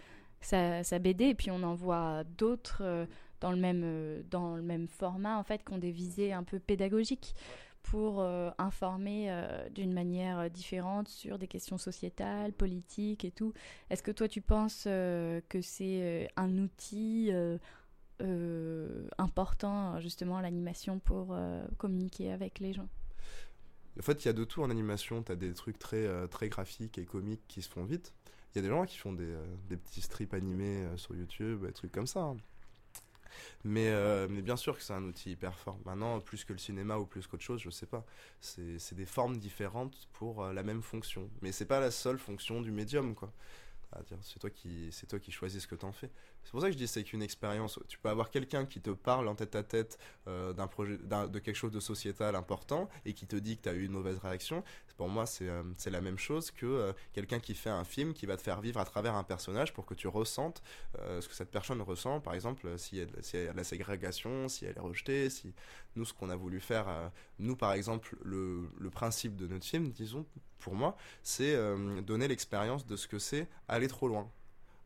sa, 0.82 0.98
BD, 0.98 1.26
et 1.26 1.34
puis 1.34 1.50
on 1.50 1.62
en 1.62 1.74
voit 1.74 2.24
d'autres 2.36 2.82
euh, 2.84 3.06
dans, 3.40 3.52
le 3.52 3.58
même, 3.58 4.22
dans 4.28 4.56
le 4.56 4.62
même 4.62 4.88
format, 4.88 5.38
en 5.38 5.44
fait, 5.44 5.64
qui 5.64 5.72
ont 5.72 5.78
des 5.78 5.92
visées 5.92 6.32
un 6.32 6.42
peu 6.42 6.58
pédagogiques 6.58 7.34
pour 7.82 8.22
informer 8.58 9.28
d'une 9.74 9.92
manière 9.92 10.48
différente 10.48 11.08
sur 11.08 11.36
des 11.36 11.48
questions 11.48 11.78
sociétales, 11.78 12.52
politiques 12.52 13.24
et 13.24 13.32
tout. 13.32 13.52
Est-ce 13.90 14.04
que 14.04 14.12
toi, 14.12 14.28
tu 14.28 14.40
penses 14.40 14.84
que 14.84 15.60
c'est 15.60 16.30
un 16.36 16.58
outil 16.58 17.32
important, 19.18 19.98
justement, 19.98 20.40
l'animation 20.40 21.00
pour 21.00 21.36
communiquer 21.76 22.30
avec 22.30 22.60
les 22.60 22.72
gens? 22.72 22.86
En 23.98 24.02
fait, 24.02 24.24
il 24.24 24.26
y 24.26 24.30
a 24.30 24.32
de 24.32 24.44
tout 24.44 24.62
en 24.62 24.70
animation. 24.70 25.22
Tu 25.22 25.32
as 25.32 25.36
des 25.36 25.52
trucs 25.54 25.78
très, 25.78 26.06
euh, 26.06 26.26
très 26.26 26.48
graphiques 26.48 26.98
et 26.98 27.04
comiques 27.04 27.42
qui 27.48 27.62
se 27.62 27.68
font 27.68 27.84
vite. 27.84 28.12
Il 28.54 28.58
y 28.58 28.60
a 28.60 28.62
des 28.62 28.68
gens 28.68 28.84
qui 28.84 28.98
font 28.98 29.12
des, 29.12 29.24
euh, 29.24 29.44
des 29.68 29.76
petits 29.76 30.02
strips 30.02 30.34
animés 30.34 30.84
euh, 30.84 30.96
sur 30.96 31.14
YouTube, 31.14 31.66
des 31.66 31.72
trucs 31.72 31.92
comme 31.92 32.06
ça. 32.06 32.20
Hein. 32.20 32.36
Mais, 33.64 33.90
mais, 34.28 34.42
bien 34.42 34.56
sûr 34.56 34.76
que 34.76 34.82
c'est 34.82 34.92
un 34.92 35.04
outil 35.04 35.30
hyper 35.30 35.58
fort. 35.58 35.78
Maintenant, 35.86 36.20
plus 36.20 36.44
que 36.44 36.52
le 36.52 36.58
cinéma 36.58 36.98
ou 36.98 37.06
plus 37.06 37.26
qu'autre 37.26 37.42
chose, 37.42 37.62
je 37.62 37.70
sais 37.70 37.86
pas. 37.86 38.04
C'est 38.40 38.94
des 38.94 39.06
formes 39.06 39.38
différentes 39.38 40.08
pour 40.12 40.44
la 40.44 40.62
même 40.62 40.82
fonction. 40.82 41.30
Mais 41.40 41.50
c'est 41.50 41.64
pas 41.64 41.80
la 41.80 41.90
seule 41.90 42.18
fonction 42.18 42.60
du 42.60 42.70
médium, 42.70 43.14
quoi 43.14 43.32
c'est 44.22 44.38
toi 44.38 44.50
qui 44.50 44.90
toi 45.08 45.18
qui 45.18 45.30
choisis 45.30 45.62
ce 45.62 45.68
que 45.68 45.74
tu 45.74 45.84
en 45.84 45.92
fais. 45.92 46.10
C'est 46.44 46.50
pour 46.50 46.60
ça 46.60 46.66
que 46.66 46.72
je 46.72 46.78
dis 46.78 46.88
c'est 46.88 47.04
qu'une 47.04 47.22
expérience. 47.22 47.78
Tu 47.88 47.98
peux 47.98 48.08
avoir 48.08 48.30
quelqu'un 48.30 48.66
qui 48.66 48.80
te 48.80 48.90
parle 48.90 49.28
en 49.28 49.34
tête 49.34 49.54
à 49.56 49.62
tête 49.62 49.98
euh, 50.26 50.52
d'un 50.52 50.66
projet, 50.66 50.98
de 50.98 51.38
quelque 51.38 51.56
chose 51.56 51.72
de 51.72 51.80
sociétal 51.80 52.34
important 52.36 52.88
et 53.04 53.14
qui 53.14 53.26
te 53.26 53.36
dit 53.36 53.56
que 53.56 53.62
tu 53.62 53.68
as 53.68 53.74
eu 53.74 53.84
une 53.84 53.92
mauvaise 53.92 54.18
réaction. 54.18 54.62
Pour 54.96 55.08
moi, 55.08 55.26
c'est 55.26 55.48
euh, 55.48 55.62
la 55.86 56.00
même 56.00 56.18
chose 56.18 56.50
que 56.50 56.66
euh, 56.66 56.92
quelqu'un 57.12 57.40
qui 57.40 57.54
fait 57.54 57.70
un 57.70 57.84
film 57.84 58.12
qui 58.12 58.26
va 58.26 58.36
te 58.36 58.42
faire 58.42 58.60
vivre 58.60 58.78
à 58.78 58.84
travers 58.84 59.14
un 59.14 59.24
personnage 59.24 59.72
pour 59.72 59.86
que 59.86 59.94
tu 59.94 60.08
ressentes 60.08 60.62
ce 61.20 61.26
que 61.26 61.34
cette 61.34 61.50
personne 61.50 61.80
ressent. 61.80 62.20
Par 62.20 62.34
exemple, 62.34 62.78
si 62.78 62.98
elle, 62.98 63.10
si 63.20 63.36
elle 63.36 63.48
a 63.48 63.52
la 63.52 63.64
ségrégation, 63.64 64.48
si 64.48 64.64
elle 64.64 64.76
est 64.76 64.80
rejetée, 64.80 65.30
si 65.30 65.54
nous 65.96 66.04
ce 66.04 66.12
qu'on 66.12 66.30
a 66.30 66.36
voulu 66.36 66.60
faire, 66.60 67.10
nous 67.38 67.56
par 67.56 67.72
exemple 67.72 68.16
le, 68.22 68.68
le 68.78 68.90
principe 68.90 69.36
de 69.36 69.46
notre 69.46 69.64
film, 69.64 69.90
disons 69.90 70.26
pour 70.58 70.74
moi, 70.74 70.96
c'est 71.22 71.56
donner 72.02 72.28
l'expérience 72.28 72.86
de 72.86 72.96
ce 72.96 73.08
que 73.08 73.18
c'est 73.18 73.48
aller 73.68 73.88
trop 73.88 74.08
loin. 74.08 74.30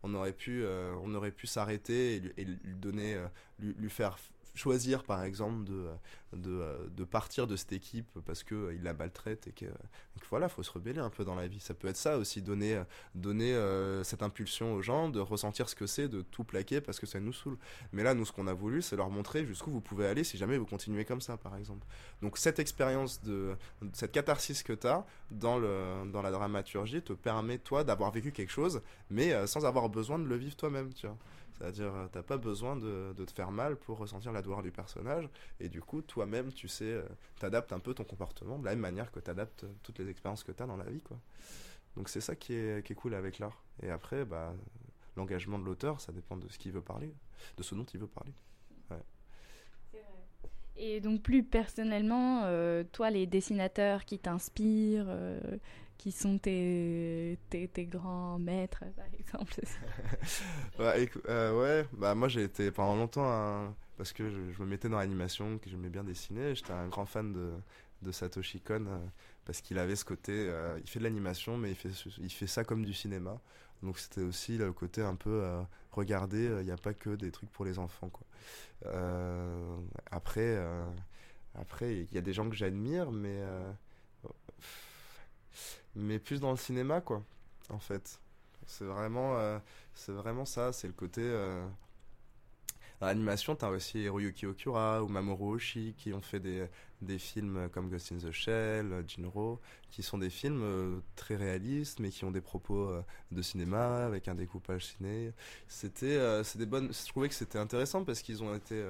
On 0.02 0.14
aurait 0.14 0.32
pu, 0.32 0.64
on 1.02 1.14
aurait 1.14 1.30
pu 1.30 1.46
s'arrêter 1.46 2.22
et, 2.36 2.44
lui, 2.44 2.58
donner, 2.76 3.16
lui, 3.58 3.74
lui, 3.78 3.90
faire 3.90 4.18
choisir 4.56 5.04
par 5.04 5.22
exemple 5.22 5.64
de, 5.64 5.86
de, 6.32 6.90
de, 6.90 7.04
partir 7.04 7.46
de 7.46 7.56
cette 7.56 7.72
équipe 7.72 8.08
parce 8.24 8.42
qu'il 8.42 8.72
il 8.74 8.82
la 8.82 8.94
maltraite 8.94 9.46
et 9.46 9.52
que, 9.52 9.66
voilà, 10.30 10.48
faut 10.48 10.62
se 10.62 10.70
rebeller 10.70 10.98
un 10.98 11.10
peu 11.10 11.24
dans 11.24 11.34
la 11.34 11.46
vie. 11.46 11.60
Ça 11.60 11.74
peut 11.74 11.88
être 11.88 11.96
ça 11.96 12.18
aussi, 12.18 12.42
donner, 12.42 12.82
donner 13.14 13.54
euh, 13.54 14.02
cette 14.02 14.22
impulsion 14.22 14.74
aux 14.74 14.82
gens, 14.82 15.08
de 15.08 15.20
ressentir 15.20 15.68
ce 15.68 15.74
que 15.74 15.86
c'est, 15.86 16.08
de 16.08 16.22
tout 16.22 16.42
plaquer 16.42 16.80
parce 16.80 16.98
que 16.98 17.06
ça 17.06 17.20
nous 17.20 17.32
saoule. 17.32 17.58
Mais 17.92 18.02
là, 18.02 18.14
nous, 18.14 18.24
ce 18.24 18.32
qu'on 18.32 18.46
a 18.46 18.54
voulu, 18.54 18.82
c'est 18.82 18.96
leur 18.96 19.10
montrer 19.10 19.44
jusqu'où 19.44 19.70
vous 19.70 19.80
pouvez 19.80 20.06
aller 20.06 20.24
si 20.24 20.36
jamais 20.38 20.56
vous 20.56 20.66
continuez 20.66 21.04
comme 21.04 21.20
ça, 21.20 21.36
par 21.36 21.56
exemple. 21.56 21.86
Donc 22.22 22.38
cette 22.38 22.58
expérience, 22.58 23.22
de, 23.22 23.56
cette 23.92 24.12
catharsis 24.12 24.62
que 24.62 24.72
tu 24.72 24.86
as 24.86 25.06
dans, 25.30 25.58
le, 25.58 26.10
dans 26.10 26.22
la 26.22 26.30
dramaturgie 26.30 27.02
te 27.02 27.12
permet, 27.12 27.58
toi, 27.58 27.84
d'avoir 27.84 28.10
vécu 28.10 28.32
quelque 28.32 28.52
chose, 28.52 28.80
mais 29.10 29.32
euh, 29.32 29.46
sans 29.46 29.64
avoir 29.64 29.88
besoin 29.88 30.18
de 30.18 30.24
le 30.24 30.36
vivre 30.36 30.56
toi-même, 30.56 30.92
tu 30.92 31.06
vois. 31.06 31.16
C'est-à-dire, 31.58 31.94
euh, 31.94 32.06
t'as 32.10 32.22
pas 32.22 32.36
besoin 32.36 32.76
de, 32.76 33.14
te 33.14 33.32
faire 33.32 33.50
mal 33.50 33.76
pour 33.76 33.98
ressentir 33.98 34.32
la 34.32 34.42
douleur 34.42 34.62
du 34.62 34.70
personnage. 34.70 35.28
Et 35.60 35.68
du 35.68 35.80
coup, 35.80 36.02
toi-même, 36.02 36.52
tu 36.52 36.68
sais, 36.68 36.84
euh, 36.84 37.02
t'adaptes 37.38 37.72
un 37.72 37.78
peu 37.78 37.94
ton 37.94 38.04
comportement 38.04 38.58
de 38.58 38.64
la 38.64 38.70
même 38.72 38.80
manière 38.80 39.10
que 39.10 39.20
t'adaptes 39.20 39.64
euh, 39.64 39.72
toutes 39.82 39.98
les 39.98 40.08
expériences 40.08 40.44
que 40.44 40.52
t'as 40.52 40.66
dans 40.66 40.76
la 40.76 40.84
vie, 40.84 41.00
quoi. 41.00 41.18
Donc 41.96 42.10
c'est 42.10 42.20
ça 42.20 42.36
qui 42.36 42.52
est, 42.52 42.94
cool 42.94 43.14
avec 43.14 43.38
l'art. 43.38 43.62
Et 43.82 43.88
après, 43.88 44.26
bah, 44.26 44.52
l'engagement 45.16 45.58
de 45.58 45.64
l'auteur, 45.64 45.98
ça 45.98 46.12
dépend 46.12 46.36
de 46.36 46.46
ce 46.50 46.58
qu'il 46.58 46.72
veut 46.72 46.82
parler, 46.82 47.10
de 47.56 47.62
ce 47.62 47.74
dont 47.74 47.84
il 47.84 48.00
veut 48.00 48.06
parler. 48.06 48.32
Et 50.78 51.00
donc 51.00 51.22
plus 51.22 51.42
personnellement, 51.42 52.42
toi, 52.92 53.08
les 53.08 53.26
dessinateurs 53.26 54.04
qui 54.04 54.18
t'inspirent, 54.18 55.08
qui 55.98 56.12
sont 56.12 56.38
tes, 56.38 57.38
tes, 57.50 57.68
tes, 57.68 57.86
grands 57.86 58.38
maîtres, 58.38 58.84
par 58.96 59.06
exemple 59.18 59.54
bah, 60.78 60.94
euh, 61.28 61.60
Ouais, 61.60 61.88
bah, 61.92 62.14
moi 62.14 62.28
j'ai 62.28 62.44
été 62.44 62.70
pendant 62.70 62.96
longtemps, 62.96 63.74
parce 63.96 64.12
que 64.12 64.30
je, 64.30 64.62
me 64.62 64.66
mettais 64.66 64.88
dans 64.88 64.98
l'animation, 64.98 65.58
que 65.58 65.70
j'aimais 65.70 65.88
bien 65.88 66.04
dessiner, 66.04 66.54
j'étais 66.54 66.72
un 66.72 66.88
grand 66.88 67.06
fan 67.06 67.32
de, 67.32 67.52
de 68.02 68.12
Satoshi 68.12 68.60
Kon, 68.60 68.86
euh, 68.86 68.98
parce 69.44 69.60
qu'il 69.60 69.78
avait 69.78 69.96
ce 69.96 70.04
côté, 70.04 70.32
euh, 70.32 70.78
il 70.82 70.88
fait 70.88 70.98
de 70.98 71.04
l'animation, 71.04 71.56
mais 71.56 71.70
il 71.70 71.76
fait, 71.76 71.90
il 72.18 72.32
fait 72.32 72.46
ça 72.46 72.64
comme 72.64 72.84
du 72.84 72.92
cinéma. 72.92 73.40
Donc 73.82 73.98
c'était 73.98 74.22
aussi 74.22 74.56
le 74.56 74.72
côté 74.72 75.02
un 75.02 75.16
peu, 75.16 75.44
regarder, 75.92 76.44
il 76.60 76.64
n'y 76.64 76.70
a 76.70 76.78
pas 76.78 76.94
que 76.94 77.10
des 77.10 77.30
trucs 77.30 77.50
pour 77.50 77.64
les 77.66 77.78
enfants. 77.78 78.08
Quoi. 78.08 78.26
après, 80.10 80.58
après, 81.54 81.98
il 81.98 82.14
y 82.14 82.16
a 82.16 82.22
des 82.22 82.32
gens 82.32 82.48
que 82.48 82.56
j'admire, 82.56 83.12
mais 83.12 83.38
mais 85.96 86.18
plus 86.18 86.40
dans 86.40 86.50
le 86.50 86.56
cinéma, 86.56 87.00
quoi, 87.00 87.24
en 87.70 87.78
fait. 87.78 88.20
C'est 88.66 88.84
vraiment, 88.84 89.38
euh, 89.38 89.58
c'est 89.94 90.12
vraiment 90.12 90.44
ça, 90.44 90.72
c'est 90.72 90.86
le 90.86 90.92
côté. 90.92 91.22
Euh... 91.22 91.66
L'animation, 93.00 93.54
t'as 93.54 93.68
aussi 93.68 94.00
Hiroyuki 94.00 94.46
Okura 94.46 95.02
ou 95.02 95.08
Mamoru 95.08 95.56
Oshii 95.56 95.92
qui 95.98 96.14
ont 96.14 96.22
fait 96.22 96.40
des, 96.40 96.66
des 97.02 97.18
films 97.18 97.68
comme 97.70 97.90
Ghost 97.90 98.10
in 98.10 98.16
the 98.16 98.30
Shell, 98.30 99.04
Jinro, 99.06 99.60
qui 99.90 100.02
sont 100.02 100.16
des 100.16 100.30
films 100.30 100.62
euh, 100.62 101.00
très 101.14 101.36
réalistes 101.36 102.00
mais 102.00 102.08
qui 102.08 102.24
ont 102.24 102.30
des 102.30 102.40
propos 102.40 102.88
euh, 102.88 103.02
de 103.32 103.42
cinéma 103.42 104.06
avec 104.06 104.28
un 104.28 104.34
découpage 104.34 104.86
ciné. 104.86 105.32
C'était, 105.68 106.42
c'est 106.42 106.58
des 106.58 106.64
bonnes. 106.64 106.90
Je 106.90 107.08
trouvais 107.08 107.28
que 107.28 107.34
c'était 107.34 107.58
intéressant 107.58 108.02
parce 108.02 108.22
qu'ils 108.22 108.42
ont 108.42 108.54
été 108.54 108.82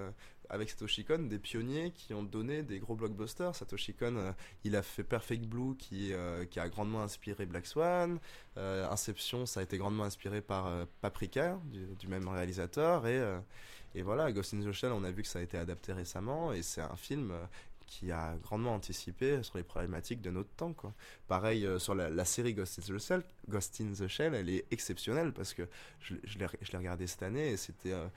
avec 0.51 0.71
Satoshi 0.71 1.05
Kon 1.05 1.19
des 1.21 1.39
pionniers 1.39 1.93
qui 1.93 2.15
ont 2.15 2.23
donné 2.23 2.63
des 2.63 2.79
gros 2.79 2.95
blockbusters. 2.95 3.55
Satoshi 3.55 3.95
Kon, 3.95 4.17
euh, 4.17 4.33
il 4.65 4.77
a 4.77 4.83
fait 4.83 5.05
Perfect 5.05 5.47
Blue 5.47 5.77
qui, 5.77 6.13
euh, 6.13 6.45
qui 6.45 6.61
a 6.61 6.69
grandement 6.69 7.03
inspiré 7.03 7.47
Black 7.47 7.67
Swan. 7.67 8.19
Euh, 8.57 8.89
Inception, 8.91 9.47
ça 9.47 9.61
a 9.61 9.63
été 9.63 9.79
grandement 9.79 10.05
inspiré 10.05 10.41
par 10.41 10.87
Paprika, 11.01 11.59
du, 11.99 12.09
même 12.09 12.29
réalisateur. 12.29 13.07
Et, 13.07 13.21
et 13.95 14.03
voilà, 14.03 14.33
Ghost 14.33 14.55
in 14.55 14.61
the 14.61 14.73
Shell, 14.73 14.93
on 14.93 15.05
a 15.05 15.11
vu 15.11 15.23
que 15.23 15.29
ça 15.29 15.39
a 15.39 15.43
été 15.43 15.59
adapté 15.59 15.93
récemment 15.93 16.53
et 16.53 16.63
c'est 16.63 16.81
un 16.81 16.97
film 16.97 17.33
qui 17.87 18.11
a 18.13 18.37
grandement 18.43 18.75
anticipé 18.75 19.43
sur 19.43 19.57
les 19.57 19.63
problématiques 19.63 20.21
de 20.21 20.31
notre 20.31 20.51
temps. 20.51 20.73
Quoi. 20.73 20.93
Pareil 21.29 21.65
euh, 21.65 21.79
sur 21.79 21.95
la, 21.95 22.25
série 22.25 22.55
Ghost 22.55 22.79
in, 22.79 22.83
the 22.83 22.99
Shell, 22.99 23.23
Ghost 23.49 23.81
in 23.81 23.93
the 23.93 24.09
Shell, 24.09 24.35
elle 24.35 24.51
est 24.51 24.65
exceptionnelle 24.71 25.33
parce 25.33 25.55
que 25.55 25.63
je, 26.01 26.15
l'ai 26.39 26.77
regardée 26.77 27.07
cette 27.07 27.23
année 27.23 27.53
et 27.53 27.57
c'était 27.57 27.93
euh, 27.93 28.09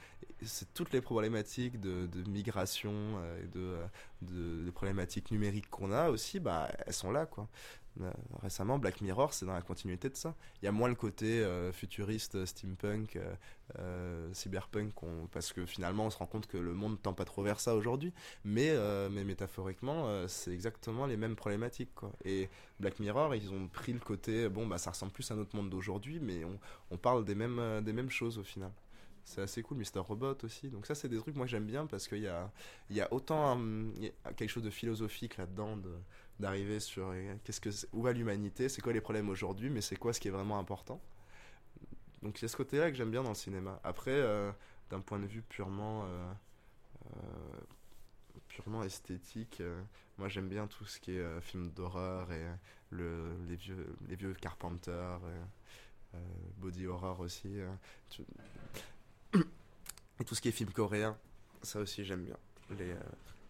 toutes 0.73 0.91
les 0.91 1.01
problématiques 1.01 1.79
de, 1.79 2.07
migration 2.27 2.93
euh, 2.93 3.43
et 3.43 3.47
de, 3.47 3.77
de, 4.21 4.65
de, 4.65 4.71
problématiques 4.71 5.31
numériques 5.31 5.69
qu'on 5.69 5.91
a 5.91 6.09
aussi, 6.09 6.39
bah, 6.39 6.69
elles 6.85 6.93
sont 6.93 7.11
là. 7.11 7.25
Quoi. 7.25 7.47
Euh, 8.01 8.11
récemment, 8.41 8.79
Black 8.79 9.01
Mirror, 9.01 9.33
c'est 9.33 9.45
dans 9.45 9.53
la 9.53 9.61
continuité 9.61 10.09
de 10.09 10.15
ça. 10.15 10.35
Il 10.61 10.65
y 10.65 10.67
a 10.67 10.71
moins 10.71 10.89
le 10.89 10.95
côté 10.95 11.41
euh, 11.43 11.71
futuriste, 11.71 12.45
steampunk, 12.45 13.19
euh, 13.77 14.33
cyberpunk, 14.33 14.93
parce 15.31 15.53
que 15.53 15.65
finalement, 15.65 16.05
on 16.05 16.09
se 16.09 16.17
rend 16.17 16.25
compte 16.25 16.47
que 16.47 16.57
le 16.57 16.73
monde 16.73 17.01
tend 17.01 17.13
pas 17.13 17.25
trop 17.25 17.43
vers 17.43 17.59
ça 17.59 17.75
aujourd'hui. 17.75 18.13
Mais, 18.43 18.73
métaphoriquement, 19.09 20.27
c'est 20.27 20.51
exactement 20.51 21.05
les 21.05 21.17
mêmes 21.17 21.35
problématiques. 21.35 21.89
Et 22.25 22.49
Black 22.79 22.99
Mirror, 22.99 23.35
ils 23.35 23.51
ont 23.51 23.67
pris 23.67 23.93
le 23.93 23.99
côté, 23.99 24.49
bon, 24.49 24.65
bah, 24.67 24.77
ça 24.77 24.91
ressemble 24.91 25.11
plus 25.11 25.29
à 25.31 25.35
notre 25.35 25.55
monde 25.55 25.69
d'aujourd'hui, 25.69 26.19
mais 26.19 26.43
on, 26.45 26.59
on, 26.91 26.97
parle 26.97 27.25
des 27.25 27.35
mêmes, 27.35 27.81
des 27.83 27.93
mêmes 27.93 28.09
choses 28.09 28.37
au 28.37 28.43
final 28.43 28.71
c'est 29.29 29.41
assez 29.41 29.61
cool. 29.61 29.77
Mister 29.77 29.99
Robot 29.99 30.37
aussi. 30.43 30.69
Donc 30.69 30.85
ça, 30.85 30.95
c'est 30.95 31.07
des 31.07 31.17
trucs 31.17 31.35
moi 31.35 31.45
j'aime 31.45 31.65
bien 31.65 31.85
parce 31.85 32.07
qu'il 32.07 32.23
y 32.23 32.27
a, 32.27 32.51
y 32.89 33.01
a 33.01 33.13
autant 33.13 33.61
quelque 34.35 34.49
chose 34.49 34.63
de 34.63 34.69
philosophique 34.69 35.37
là-dedans, 35.37 35.77
d'arriver 36.39 36.79
sur 36.79 37.09
euh, 37.09 37.35
qu'est-ce 37.43 37.61
que 37.61 37.69
où 37.93 38.01
va 38.01 38.11
l'humanité, 38.13 38.69
c'est 38.69 38.81
quoi 38.81 38.93
les 38.93 39.01
problèmes 39.01 39.29
aujourd'hui, 39.29 39.69
mais 39.69 39.81
c'est 39.81 39.97
quoi 39.97 40.13
ce 40.13 40.19
qui 40.19 40.29
est 40.29 40.31
vraiment 40.31 40.57
important. 40.57 40.99
Donc 42.23 42.39
il 42.39 42.41
y 42.41 42.45
a 42.45 42.47
ce 42.47 42.57
côté-là 42.57 42.89
que 42.89 42.97
j'aime 42.97 43.11
bien 43.11 43.23
dans 43.23 43.29
le 43.29 43.35
cinéma. 43.35 43.79
Après, 43.83 44.11
euh, 44.11 44.51
d'un 44.89 45.01
point 45.01 45.19
de 45.19 45.27
vue 45.27 45.41
purement 45.43 46.05
euh, 46.05 46.33
purement 48.47 48.83
esthétique, 48.83 49.61
moi 50.17 50.27
j'aime 50.27 50.49
bien 50.49 50.67
tout 50.67 50.85
ce 50.85 50.99
qui 50.99 51.11
est 51.11 51.41
film 51.41 51.69
d'horreur 51.69 52.31
et 52.31 52.45
le, 52.89 53.35
les 53.47 53.55
vieux 53.55 53.95
les 54.07 54.15
vieux 54.15 54.33
Carpenter. 54.33 55.17
body 56.57 56.87
horror 56.87 57.19
aussi. 57.19 57.59
Et 60.19 60.25
tout 60.25 60.35
ce 60.35 60.41
qui 60.41 60.49
est 60.49 60.51
film 60.51 60.71
coréen, 60.71 61.17
ça 61.61 61.79
aussi 61.79 62.03
j'aime 62.03 62.23
bien. 62.23 62.37
Les, 62.77 62.91
euh, 62.91 62.99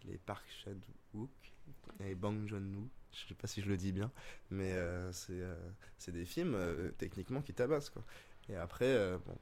les 0.06 0.18
Park 0.18 0.46
Chan-wook 0.64 1.30
et 2.06 2.16
Bang 2.16 2.48
Joon-woo, 2.48 2.88
je 3.12 3.28
sais 3.28 3.34
pas 3.34 3.48
si 3.48 3.62
je 3.62 3.68
le 3.68 3.76
dis 3.76 3.92
bien, 3.92 4.12
mais 4.52 4.74
euh, 4.74 5.12
euh, 5.32 5.70
c'est 5.98 6.12
des 6.12 6.26
films 6.26 6.58
techniquement 6.98 7.42
qui 7.42 7.54
tabassent. 7.54 7.90
Quoi. 7.90 8.04
Et 8.50 8.56
après, 8.56 9.18
bon, 9.26 9.38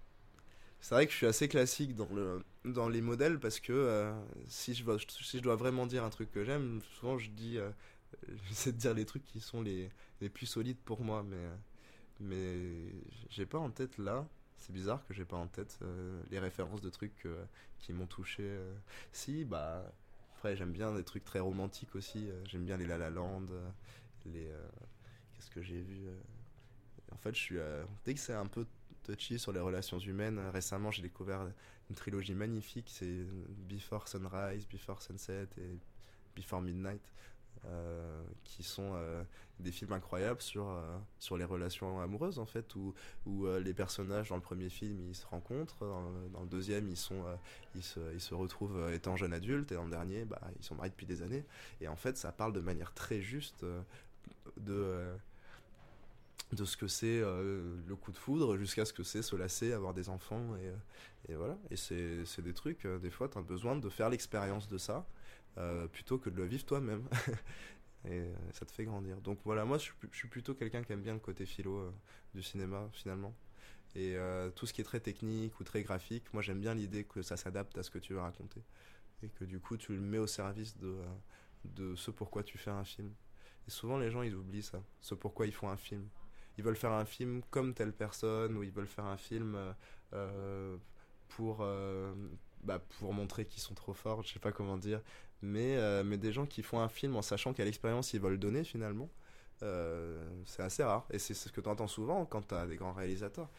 c'est 0.79 0.95
vrai 0.95 1.05
que 1.05 1.11
je 1.11 1.17
suis 1.17 1.25
assez 1.25 1.47
classique 1.47 1.95
dans, 1.95 2.09
le, 2.13 2.43
dans 2.65 2.87
les 2.87 3.01
modèles 3.01 3.39
parce 3.39 3.59
que 3.59 4.13
si, 4.47 4.73
je 4.73 4.83
dois, 4.83 4.97
si 4.99 5.37
je 5.37 5.43
dois 5.43 5.55
vraiment 5.55 5.85
dire 5.85 6.03
un 6.03 6.09
truc 6.09 6.31
que 6.31 6.43
j'aime, 6.43 6.81
souvent 6.95 7.17
je 7.17 7.29
dis, 7.29 7.57
j'essaie 8.47 8.71
de 8.71 8.77
dire 8.77 8.93
les 8.93 9.05
trucs 9.05 9.25
qui 9.25 9.41
sont 9.41 9.61
les, 9.61 9.89
les 10.21 10.29
plus 10.29 10.45
solides 10.45 10.79
pour 10.85 11.01
moi, 11.01 11.23
mais, 11.23 11.45
mais 12.21 12.55
j'ai 13.29 13.45
pas 13.45 13.59
en 13.59 13.69
tête 13.69 13.97
là 13.97 14.25
c'est 14.57 14.73
bizarre 14.73 15.05
que 15.07 15.13
j'ai 15.13 15.25
pas 15.25 15.37
en 15.37 15.47
tête 15.47 15.77
euh, 15.81 16.21
les 16.29 16.39
références 16.39 16.81
de 16.81 16.89
trucs 16.89 17.25
euh, 17.25 17.45
qui 17.79 17.93
m'ont 17.93 18.07
touché. 18.07 18.43
Euh. 18.43 18.75
Si, 19.11 19.45
bah, 19.45 19.83
après, 20.35 20.55
j'aime 20.55 20.71
bien 20.71 20.93
des 20.93 21.03
trucs 21.03 21.23
très 21.23 21.39
romantiques 21.39 21.95
aussi. 21.95 22.29
j'aime 22.45 22.65
bien 22.65 22.77
les 22.77 22.85
La 22.85 22.97
La 22.97 23.09
Land, 23.09 23.47
les. 24.25 24.51
Qu'est-ce 25.33 25.49
que 25.49 25.63
j'ai 25.63 25.81
vu 25.81 26.07
En 27.11 27.17
fait, 27.17 27.33
je 27.33 27.39
suis. 27.39 27.57
dès 28.05 28.13
que 28.13 28.19
c'est 28.19 28.35
un 28.35 28.45
peu 28.45 28.67
touchy 29.03 29.39
sur 29.39 29.51
les 29.51 29.59
relations 29.59 29.97
humaines, 29.97 30.39
récemment, 30.53 30.91
j'ai 30.91 31.01
découvert 31.01 31.47
une 31.89 31.95
trilogie 31.95 32.35
magnifique 32.35 32.87
c'est 32.93 33.25
Before 33.67 34.07
Sunrise, 34.07 34.67
Before 34.67 35.01
Sunset 35.01 35.47
et 35.57 35.79
Before 36.35 36.61
Midnight. 36.61 37.01
Euh, 37.65 38.23
qui 38.43 38.61
sont 38.61 38.91
euh, 38.93 39.23
des 39.59 39.71
films 39.71 39.91
incroyables 39.91 40.41
sur, 40.41 40.69
euh, 40.69 40.97
sur 41.19 41.37
les 41.37 41.43
relations 41.43 41.99
amoureuses 41.99 42.37
en 42.39 42.45
fait 42.45 42.75
où, 42.75 42.93
où 43.25 43.47
les 43.47 43.73
personnages 43.73 44.29
dans 44.29 44.35
le 44.35 44.41
premier 44.41 44.69
film 44.69 44.99
ils 45.09 45.15
se 45.15 45.25
rencontrent 45.25 45.85
dans, 46.31 46.41
le 46.41 46.47
deuxième 46.47 46.87
ils 46.87 46.97
sont 46.97 47.25
ils 47.75 47.83
se, 47.83 47.99
ils 48.13 48.21
se 48.21 48.33
retrouvent 48.35 48.91
étant 48.93 49.15
jeunes 49.15 49.33
adultes 49.33 49.71
et 49.71 49.75
dans 49.75 49.85
le 49.85 49.89
dernier 49.89 50.25
bah, 50.25 50.39
ils 50.57 50.63
sont 50.63 50.75
mariés 50.75 50.91
depuis 50.91 51.07
des 51.07 51.23
années 51.23 51.43
et 51.81 51.87
en 51.87 51.95
fait 51.95 52.17
ça 52.17 52.31
parle 52.31 52.53
de 52.53 52.61
manière 52.61 52.93
très 52.93 53.21
juste 53.21 53.65
de 54.57 55.07
de 56.53 56.63
ce 56.63 56.77
que 56.77 56.87
c'est 56.87 57.19
le 57.19 57.95
coup 57.99 58.11
de 58.11 58.17
foudre 58.17 58.55
jusqu'à 58.57 58.85
ce 58.85 58.93
que 58.93 59.03
c'est 59.03 59.21
se 59.21 59.35
lasser, 59.35 59.73
avoir 59.73 59.93
des 59.93 60.07
enfants 60.09 60.55
et, 60.55 61.31
et 61.31 61.35
voilà. 61.35 61.57
Et 61.69 61.75
c'est 61.75 62.41
des 62.41 62.53
trucs, 62.53 62.87
des 62.87 63.09
fois, 63.09 63.27
tu 63.27 63.37
as 63.37 63.41
besoin 63.41 63.75
de 63.75 63.89
faire 63.89 64.09
l'expérience 64.09 64.69
de 64.69 64.77
ça 64.77 65.05
euh, 65.57 65.87
plutôt 65.87 66.19
que 66.19 66.29
de 66.29 66.35
le 66.35 66.45
vivre 66.45 66.65
toi-même. 66.65 67.07
et 68.05 68.19
euh, 68.19 68.33
ça 68.53 68.65
te 68.65 68.71
fait 68.71 68.85
grandir. 68.85 69.19
Donc 69.21 69.39
voilà, 69.43 69.65
moi 69.65 69.77
je, 69.79 69.89
suis 70.11 70.27
plutôt 70.27 70.53
quelqu'un 70.53 70.83
qui 70.83 70.93
aime 70.93 71.01
bien 71.01 71.13
le 71.13 71.19
côté 71.19 71.45
philo 71.45 71.77
euh, 71.77 71.91
du 72.33 72.43
cinéma 72.43 72.87
finalement. 72.91 73.33
Et 73.95 74.15
tout 74.53 74.67
ce 74.67 74.73
qui 74.73 74.81
est 74.81 74.83
très 74.83 74.99
technique 74.99 75.59
ou 75.59 75.63
très 75.63 75.81
graphique, 75.81 76.31
moi 76.31 76.43
j'aime 76.43 76.59
bien 76.59 76.75
l'idée 76.75 77.03
que 77.03 77.23
ça 77.23 77.35
s'adapte 77.35 77.79
à 77.79 77.83
ce 77.83 77.89
que 77.89 77.97
tu 77.97 78.13
veux 78.13 78.19
raconter. 78.19 78.61
Et 79.23 79.29
que 79.29 79.43
du 79.43 79.59
coup 79.59 79.75
tu 79.75 79.91
le 79.93 79.99
mets 79.99 80.19
au 80.19 80.27
service 80.27 80.77
de, 80.77 80.97
de 81.65 81.95
ce 81.95 82.11
pourquoi 82.11 82.43
tu 82.43 82.59
fais 82.59 82.69
un 82.69 82.83
film. 82.83 83.11
Et 83.67 83.71
souvent 83.71 83.97
les 83.97 84.11
gens 84.11 84.21
ils 84.21 84.35
oublient 84.35 84.61
ça, 84.61 84.83
ce 85.01 85.15
pourquoi 85.15 85.47
ils 85.47 85.53
font 85.53 85.69
un 85.69 85.77
film. 85.77 86.07
ils 86.59 86.63
veulent 86.63 86.75
faire 86.75 86.91
un 86.91 87.05
film 87.05 87.41
comme 87.49 87.73
telle 87.73 87.93
personne 87.93 88.55
ou 88.55 88.61
ils 88.61 88.71
veulent 88.71 88.85
faire 88.85 89.05
un 89.05 89.17
film 89.17 89.57
pour 91.29 91.65
bah, 92.63 92.79
pour 92.99 93.13
montrer 93.13 93.45
qu'ils 93.45 93.61
sont 93.61 93.75
trop 93.75 93.93
forts, 93.93 94.23
je 94.23 94.33
sais 94.33 94.39
pas 94.39 94.51
comment 94.51 94.77
dire, 94.77 95.01
mais, 95.41 96.03
mais 96.03 96.17
des 96.17 96.31
gens 96.31 96.45
qui 96.45 96.63
font 96.63 96.79
un 96.79 96.89
film 96.89 97.15
en 97.15 97.21
sachant 97.21 97.53
quelle 97.53 97.67
expérience 97.67 98.13
ils 98.13 98.19
veulent 98.19 98.39
donner 98.39 98.63
finalement, 98.63 99.09
c'est 99.59 100.63
assez 100.63 100.83
rare. 100.83 101.05
Et 101.11 101.19
c'est 101.19 101.33
ce 101.33 101.51
que 101.51 101.61
tu 101.61 101.69
entends 101.69 101.87
souvent 101.87 102.25
quand 102.25 102.47
tu 102.47 102.55
as 102.55 102.65
des 102.67 102.75
grands 102.75 102.93
réalisateurs. 102.93 103.49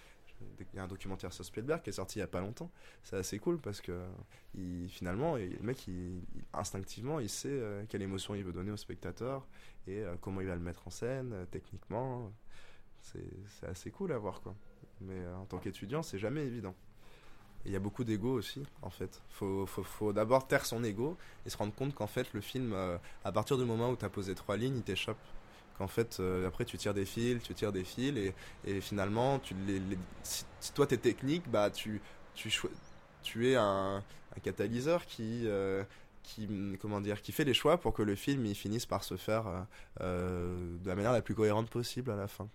Il 0.61 0.77
y 0.77 0.79
a 0.79 0.85
un 0.85 0.89
documentaire 0.89 1.33
sur 1.33 1.45
Spielberg 1.45 1.83
qui 1.83 1.91
est 1.91 1.95
sorti 1.95 2.19
il 2.19 2.21
y 2.21 2.25
a 2.25 2.29
pas 2.29 2.41
longtemps. 2.41 2.71
C'est 3.03 3.17
assez 3.17 3.39
cool 3.39 3.59
parce 3.59 3.81
que 3.81 4.07
finalement, 4.89 5.37
le 5.37 5.59
mec, 5.63 5.87
instinctivement, 6.53 7.21
il 7.21 7.29
sait 7.29 7.49
euh, 7.51 7.85
quelle 7.89 8.03
émotion 8.03 8.35
il 8.35 8.45
veut 8.45 8.53
donner 8.53 8.71
au 8.71 8.77
spectateur 8.77 9.47
et 9.87 10.03
euh, 10.03 10.17
comment 10.21 10.41
il 10.41 10.47
va 10.47 10.55
le 10.55 10.61
mettre 10.61 10.87
en 10.87 10.91
scène, 10.91 11.33
euh, 11.33 11.45
techniquement. 11.51 12.33
C'est 13.01 13.67
assez 13.67 13.91
cool 13.91 14.13
à 14.13 14.19
voir, 14.19 14.41
quoi. 14.41 14.55
Mais 15.01 15.27
en 15.29 15.47
tant 15.47 15.59
qu'étudiant, 15.59 16.03
c'est 16.03 16.19
jamais 16.19 16.45
évident. 16.45 16.75
Il 17.69 17.73
y 17.73 17.77
a 17.77 17.81
beaucoup 17.81 18.03
d'ego 18.03 18.33
aussi, 18.33 18.63
en 18.83 18.91
fait. 18.91 19.23
Faut, 19.31 19.67
faut, 19.67 20.13
d'abord 20.13 20.49
taire 20.49 20.67
son 20.67 20.83
ego 20.83 21.17
et 21.47 21.51
se 21.51 21.57
rendre 21.57 21.75
compte 21.75 21.95
qu'en 21.95 22.07
fait, 22.07 22.33
le 22.33 22.41
film, 22.41 22.75
à 23.25 23.33
partir 23.33 23.57
du 23.59 23.65
moment 23.65 23.91
où 23.91 23.97
tu 23.97 24.05
as 24.05 24.09
posé 24.09 24.35
trois 24.35 24.57
lignes, 24.57 24.79
il 24.79 24.83
t'échappe 24.83 25.19
qu'en 25.79 25.89
fait 25.89 26.19
euh, 26.21 26.47
après 26.47 26.65
tu 26.65 26.77
tires 26.77 26.95
des 26.95 27.07
fils, 27.07 27.43
tu 27.43 27.55
tires 27.55 27.73
des 27.73 27.85
fils 27.85 28.33
et, 28.67 28.81
finalement 28.81 29.41
si, 30.23 30.45
toi 30.75 30.87
t'es 30.87 30.97
technique, 30.97 31.49
bah 31.49 31.71
tu 31.71 32.03
es 33.37 33.55
un, 33.55 34.03
catalyseur 34.43 35.07
qui 35.07 35.43
euh, 35.47 35.83
qui 36.23 36.49
comment 36.81 37.01
dire 37.01 37.23
qui 37.23 37.33
fait 37.33 37.45
les 37.45 37.55
choix 37.55 37.79
pour 37.79 37.93
que 37.93 38.03
le 38.03 38.15
film 38.15 38.45
il 38.47 38.55
finisse 38.55 38.87
par 38.87 39.03
se 39.03 39.17
faire 39.17 39.67
euh, 40.01 40.77
de 40.79 40.89
la 40.89 40.95
manière 40.95 41.13
la 41.13 41.23
plus 41.23 41.35
cohérente 41.35 41.71
possible 41.71 42.11
à 42.11 42.17
la 42.17 42.29
fin. 42.29 42.49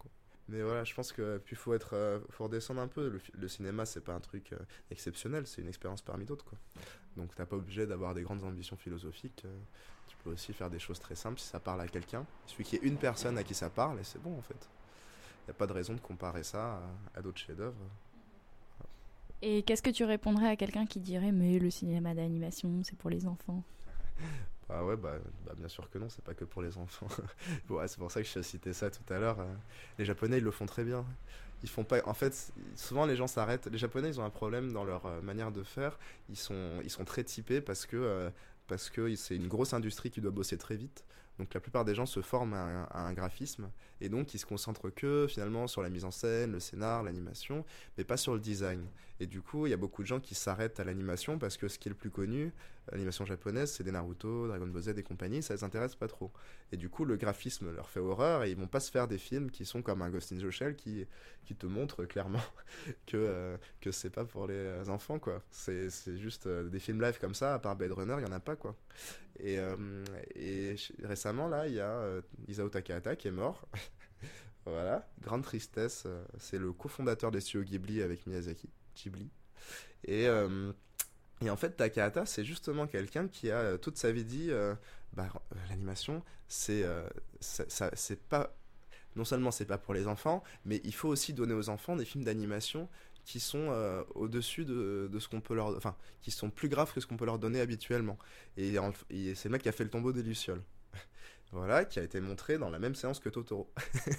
Mais 0.50 0.62
voilà, 0.62 0.84
je 0.84 0.94
pense 0.94 1.12
que 1.14 1.38
puis 1.38 1.56
faut 1.56 1.74
être 1.74 2.22
faut 2.30 2.44
redescendre 2.46 2.82
un 2.82 2.88
peu. 2.88 3.10
Le, 3.10 3.22
le 3.34 3.48
cinéma 3.48 3.86
c'est 3.86 4.02
pas 4.02 4.14
un 4.14 4.20
truc 4.20 4.54
exceptionnel, 4.92 5.48
c'est 5.48 5.62
une 5.62 5.70
expérience 5.70 6.02
parmi 6.02 6.26
d'autres 6.26 6.46
quoi. 6.46 6.58
Donc 7.16 7.34
t'as 7.36 7.46
pas 7.46 7.56
obligé 7.56 7.88
d'avoir 7.88 8.14
des 8.14 8.24
grandes 8.24 8.44
ambitions 8.44 8.76
philosophiques 8.76 9.46
peut 10.24 10.32
aussi 10.32 10.54
faire 10.54 10.70
des 10.70 10.80
choses 10.80 11.00
très 11.00 11.16
simples 11.16 11.40
si 11.40 11.48
ça 11.48 11.60
parle 11.60 11.82
à 11.82 11.88
quelqu'un. 11.88 12.26
Il 12.48 12.52
suffit 12.52 12.64
qu'il 12.64 12.80
y 12.80 12.86
ait 12.86 12.88
une 12.88 12.98
personne 12.98 13.38
à 13.38 13.44
qui 13.44 13.54
ça 13.54 13.70
parle 13.70 14.00
et 14.00 14.04
c'est 14.04 14.22
bon 14.22 14.38
en 14.38 14.42
fait. 14.42 14.70
Il 15.42 15.48
n'y 15.48 15.52
a 15.52 15.54
pas 15.54 15.68
de 15.68 15.74
raison 15.74 15.94
de 15.94 16.00
comparer 16.00 16.44
ça 16.44 16.82
à, 17.14 17.22
d'autres 17.22 17.40
chefs-d'œuvre. 17.40 17.76
Et 19.42 19.64
qu'est-ce 19.64 19.82
que 19.82 19.90
tu 19.90 20.06
répondrais 20.06 20.48
à 20.48 20.56
quelqu'un 20.56 20.86
qui 20.86 21.00
dirait 21.00 21.34
mais 21.34 21.60
le 21.60 21.70
cinéma 21.70 22.14
d'animation 22.14 22.82
c'est 22.84 22.98
pour 22.98 23.10
les 23.10 23.28
enfants? 23.28 23.64
Bah 24.74 24.84
ouais, 24.84 24.96
bah, 24.96 25.20
bah, 25.46 25.53
bien 25.56 25.68
sûr 25.68 25.88
que 25.92 26.00
non, 26.00 26.10
c'est 26.10 26.24
pas 26.24 26.34
que 26.34 26.46
pour 26.46 26.63
les 26.63 26.80
enfants. 26.80 27.08
bon, 27.68 27.80
c'est 27.86 28.00
pour 28.00 28.10
ça 28.10 28.24
que 28.24 28.27
je 28.27 28.42
cité 28.42 28.74
ça 28.74 28.89
tout 28.89 29.13
à 29.13 29.20
l'heure. 29.20 29.39
Euh. 29.39 29.53
Les 30.00 30.06
Japonais, 30.06 30.39
ils 30.39 30.44
le 30.44 30.50
font 30.50 30.65
très 30.65 30.84
bien. 30.84 31.06
Ils 31.62 31.70
font 31.70 31.84
pas. 31.84 32.01
En 32.06 32.15
fait, 32.15 32.51
souvent 32.75 33.06
les 33.06 33.15
gens 33.15 33.27
s'arrêtent. 33.27 33.68
Les 33.68 33.77
Japonais, 33.77 34.10
ils 34.10 34.20
ont 34.20 34.25
un 34.25 34.32
problème 34.32 34.74
dans 34.74 34.84
leur 34.84 35.06
euh, 35.06 35.22
manière 35.22 35.51
de 35.51 35.62
faire. 35.62 36.00
Ils 36.27 36.38
sont, 36.38 36.82
ils 36.84 36.89
sont 36.89 37.06
très 37.06 37.24
typés 37.24 37.62
parce 37.62 37.86
que 37.86 37.98
euh, 37.98 38.32
parce 38.68 38.89
que 38.89 39.15
c'est 39.15 39.36
une 39.36 39.48
grosse 39.48 39.74
industrie 39.74 40.10
qui 40.10 40.22
doit 40.22 40.32
bosser 40.32 40.58
très 40.58 40.75
vite. 40.75 41.06
Donc 41.38 41.53
la 41.53 41.60
plupart 41.60 41.86
des 41.86 41.94
gens 41.94 42.06
se 42.06 42.22
forment 42.22 42.53
à 42.53 43.00
un, 43.00 43.13
graphisme 43.13 43.70
et 44.01 44.10
donc 44.10 44.34
ils 44.34 44.39
se 44.39 44.46
concentrent 44.46 44.89
que 44.89 45.25
finalement 45.27 45.68
sur 45.68 45.82
la 45.82 45.89
mise 45.89 46.06
en 46.06 46.12
scène, 46.12 46.51
le 46.51 46.60
scénar, 46.60 47.01
l'animation, 47.03 47.65
mais 47.98 48.03
pas 48.03 48.18
sur 48.18 48.34
le 48.34 48.39
design. 48.39 48.86
Et 49.24 49.25
du 49.25 49.42
coup, 49.42 49.68
il 49.68 49.70
y 49.70 49.74
a 49.74 49.77
beaucoup 49.77 50.01
de 50.01 50.08
gens 50.08 50.20
qui 50.20 50.36
s'arrêtent 50.36 50.82
à 50.82 50.84
l'animation 50.84 51.39
parce 51.39 51.56
que 51.56 51.70
ce 51.70 51.80
qui 51.80 51.88
est 51.88 51.92
le 51.92 51.96
plus 51.96 52.10
connu, 52.10 52.51
l'animation 52.92 53.24
japonaise, 53.24 53.72
c'est 53.72 53.86
des 53.86 53.94
Naruto, 53.94 54.50
Dragon 54.50 54.68
Ball 54.68 54.82
Z 54.82 54.89
et 54.98 55.03
compagnie, 55.03 55.42
ça 55.42 55.53
les 55.53 55.63
intéresse 55.63 55.96
pas 55.96 56.10
trop. 56.10 56.34
Et 56.74 56.77
du 56.77 56.89
coup, 56.89 57.06
le 57.06 57.15
graphisme 57.15 57.74
leur 57.74 57.89
fait 57.89 58.01
horreur 58.01 58.44
et 58.44 58.51
ils 58.51 58.58
vont 58.58 58.68
pas 58.68 58.82
se 58.82 58.92
faire 58.92 59.08
des 59.08 59.18
films 59.18 59.50
qui 59.50 59.65
sont 59.65 59.82
comme 59.82 60.01
un 60.01 60.10
Ghost 60.10 60.34
in 60.34 60.39
the 60.39 60.50
Shell 60.50 60.75
qui, 60.75 61.08
qui 61.46 61.56
te 61.56 61.65
montre 61.65 62.03
clairement 62.03 62.42
que, 63.08 63.15
euh, 63.15 63.58
que 63.80 63.94
c'est 63.94 64.10
pas 64.10 64.25
pour 64.25 64.46
les 64.46 64.89
enfants, 64.89 65.20
quoi. 65.20 65.42
C'est 65.51 65.88
juste 66.18 66.48
euh, 66.48 66.68
des 66.68 66.80
films 66.80 67.01
live 67.01 67.18
comme 67.18 67.34
ça, 67.34 67.53
à 67.53 67.60
part 67.60 67.77
Blade 67.77 67.94
Runner, 67.94 68.15
il 68.20 68.27
y 68.27 68.30
en 68.30 68.36
a 68.36 68.42
pas, 68.42 68.58
quoi. 68.58 68.75
Et, 69.39 69.58
euh, 69.58 70.03
et 70.36 70.75
récemment, 71.01 71.48
là, 71.48 71.70
il 71.70 71.75
y 71.75 71.80
a 71.80 72.22
Isao 72.50 72.68
Takahata 72.68 73.16
qui 73.16 73.29
est 73.29 73.31
mort. 73.31 73.70
voilà, 74.66 75.09
grande 75.22 75.44
tristesse. 75.44 76.05
c'est 76.40 76.59
le 76.59 76.74
cofondateur 76.74 77.31
des 77.31 77.40
studios 77.40 77.64
Ghibli 77.64 78.01
avec 78.01 78.27
Miyazaki, 78.27 78.70
Ghibli. 78.96 79.29
Et 80.06 80.27
et 81.44 81.50
en 81.50 81.58
fait, 81.58 81.72
Takahata, 81.72 82.25
c'est 82.25 82.46
justement 82.46 82.88
quelqu'un 82.88 83.27
qui 83.27 83.51
a 83.51 83.58
euh, 83.58 83.77
toute 83.77 83.98
sa 83.98 84.12
vie 84.12 84.24
dit 84.24 84.50
euh, 84.50 84.75
bah, 85.14 85.27
euh, 85.36 85.56
l'animation, 85.70 86.24
c'est 86.48 86.86
c'est 87.40 88.22
pas. 88.29 88.56
Non 89.16 89.25
seulement 89.25 89.51
c'est 89.51 89.66
pas 89.66 89.77
pour 89.77 89.94
les 89.94 90.08
enfants, 90.08 90.44
mais 90.66 90.82
il 90.84 90.94
faut 90.94 91.10
aussi 91.10 91.34
donner 91.34 91.53
aux 91.53 91.70
enfants 91.70 91.96
des 91.96 92.06
films 92.06 92.24
d'animation 92.24 92.90
qui 93.25 93.40
sont 93.40 93.70
au-dessus 94.16 94.66
de, 94.66 95.08
de, 95.12 95.20
ce 95.20 95.27
qu'on 95.27 95.40
peut 95.40 95.53
leur. 95.53 95.77
Enfin, 95.77 95.96
qui 96.22 96.32
sont 96.32 96.50
plus 96.50 96.68
graves 96.68 96.92
que 96.94 97.00
ce 97.00 97.06
qu'on 97.06 97.18
peut 97.18 97.25
leur 97.25 97.38
donner 97.40 97.62
habituellement. 97.62 98.18
Et, 98.58 98.75
c'est 99.36 99.46
le 99.46 99.51
mec 99.51 99.62
qui 99.62 99.70
a 99.70 99.72
fait 99.72 99.84
le 99.84 99.90
tombeau 99.90 100.12
des 100.12 100.24
Lucioles. 100.24 100.64
voilà, 101.51 101.86
qui 101.86 102.00
a 102.00 102.03
été 102.03 102.20
montré 102.22 102.58
dans 102.58 102.70
la 102.70 102.79
même 102.79 102.96
séance 102.96 103.20
que 103.20 103.29
Totoro. 103.29 103.72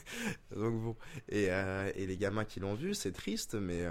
Donc 0.55 0.81
bon. 0.81 0.97
Et, 1.29 1.47
et 1.47 2.07
les 2.07 2.17
gamins 2.17 2.45
qui 2.45 2.61
l'ont 2.61 2.75
vu, 2.75 2.95
c'est 2.95 3.13
triste, 3.13 3.55
mais, 3.55 3.85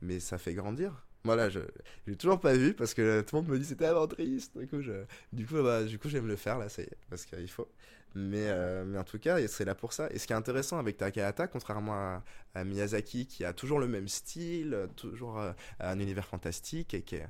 mais 0.00 0.20
ça 0.20 0.38
fait 0.38 0.54
grandir 0.54 1.04
voilà, 1.24 1.50
je 1.50 1.60
l'ai 2.06 2.16
toujours 2.16 2.40
pas 2.40 2.54
vu 2.54 2.74
parce 2.74 2.94
que 2.94 3.20
tout 3.22 3.36
le 3.36 3.42
monde 3.42 3.50
me 3.50 3.58
dit 3.58 3.64
c'était 3.64 3.84
tellement 3.84 4.06
triste. 4.06 4.56
Du 4.56 4.66
coup, 4.66 4.80
je, 4.80 5.04
du 5.32 5.46
coup, 5.46 5.62
bah, 5.62 5.84
du 5.84 5.98
coup, 5.98 6.08
j'aime 6.08 6.26
le 6.26 6.36
faire 6.36 6.58
là, 6.58 6.68
ça 6.68 6.82
y 6.82 6.86
est, 6.86 6.96
parce 7.10 7.26
qu'il 7.26 7.50
faut. 7.50 7.68
Mais, 8.14 8.48
euh, 8.48 8.84
mais 8.86 8.98
en 8.98 9.04
tout 9.04 9.18
cas, 9.18 9.46
c'est 9.48 9.64
là 9.64 9.74
pour 9.74 9.92
ça. 9.92 10.08
Et 10.10 10.18
ce 10.18 10.26
qui 10.26 10.32
est 10.32 10.36
intéressant 10.36 10.78
avec 10.78 10.96
Takahata, 10.96 11.46
contrairement 11.46 12.22
à, 12.54 12.64
Miyazaki, 12.64 13.26
qui 13.26 13.44
a 13.44 13.52
toujours 13.52 13.78
le 13.78 13.88
même 13.88 14.08
style, 14.08 14.88
toujours 14.96 15.38
euh, 15.38 15.52
un 15.80 15.98
univers 16.00 16.26
fantastique 16.26 16.94
et 16.94 17.02
qui 17.02 17.16
est, 17.16 17.26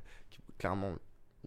clairement 0.57 0.95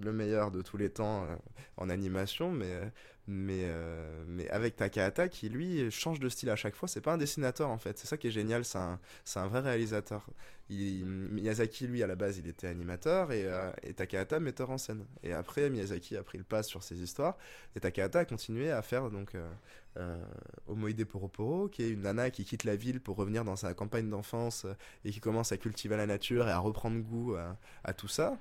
le 0.00 0.12
meilleur 0.12 0.50
de 0.50 0.62
tous 0.62 0.76
les 0.76 0.90
temps 0.90 1.24
euh, 1.24 1.36
en 1.76 1.88
animation, 1.88 2.50
mais 2.50 2.90
mais, 3.28 3.62
euh, 3.64 4.24
mais 4.26 4.48
avec 4.50 4.76
Takahata 4.76 5.28
qui 5.28 5.48
lui 5.48 5.90
change 5.90 6.18
de 6.18 6.28
style 6.28 6.50
à 6.50 6.56
chaque 6.56 6.74
fois. 6.74 6.88
C'est 6.88 7.00
pas 7.00 7.12
un 7.12 7.18
dessinateur 7.18 7.70
en 7.70 7.78
fait, 7.78 7.98
c'est 7.98 8.06
ça 8.06 8.16
qui 8.16 8.26
est 8.28 8.32
génial, 8.32 8.64
c'est 8.64 8.78
un, 8.78 8.98
un, 9.36 9.46
vrai 9.46 9.60
réalisateur. 9.60 10.26
Miyazaki 10.70 11.86
lui 11.86 12.02
à 12.02 12.06
la 12.06 12.14
base 12.14 12.38
il 12.38 12.48
était 12.48 12.66
animateur 12.66 13.30
et, 13.30 13.44
euh, 13.44 13.70
Takahata 13.94 14.40
metteur 14.40 14.70
en 14.70 14.78
scène. 14.78 15.04
Et 15.22 15.32
après 15.32 15.68
Miyazaki 15.70 16.16
a 16.16 16.22
pris 16.22 16.38
le 16.38 16.44
pas 16.44 16.62
sur 16.62 16.82
ses 16.82 17.00
histoires 17.00 17.36
et 17.76 17.80
Takahata 17.80 18.20
a 18.20 18.24
continué 18.24 18.70
à 18.70 18.80
faire 18.80 19.10
donc 19.10 19.34
euh, 19.34 19.50
euh 19.98 20.24
Omoide 20.68 21.04
Poroporo 21.04 21.68
qui 21.68 21.82
est 21.82 21.90
une 21.90 22.02
nana 22.02 22.30
qui 22.30 22.44
quitte 22.44 22.64
la 22.64 22.74
ville 22.74 23.00
pour 23.00 23.16
revenir 23.16 23.44
dans 23.44 23.56
sa 23.56 23.74
campagne 23.74 24.08
d'enfance 24.08 24.66
et 25.04 25.10
qui 25.10 25.20
commence 25.20 25.52
à 25.52 25.58
cultiver 25.58 25.96
la 25.96 26.06
nature 26.06 26.48
et 26.48 26.52
à 26.52 26.58
reprendre 26.58 26.98
goût 27.02 27.36
à 27.84 27.92
tout 27.92 28.08
ça. 28.08 28.38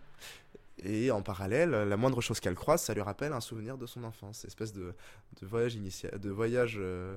Et 0.84 1.12
en 1.12 1.22
parallèle, 1.22 1.70
la 1.70 1.98
moindre 1.98 2.22
chose 2.22 2.40
qu'elle 2.40 2.56
croise, 2.56 2.82
ça 2.82 2.94
lui 2.94 3.02
rappelle 3.02 3.34
un 3.34 3.42
souvenir 3.42 3.78
de 3.78 3.86
son 3.86 4.04
enfance, 4.04 4.46
espèce 4.46 4.74
de, 4.74 4.96
voyage 5.44 5.76
initial, 5.76 6.20
de 6.20 6.30
voyage 6.32 6.78
euh, 6.80 7.16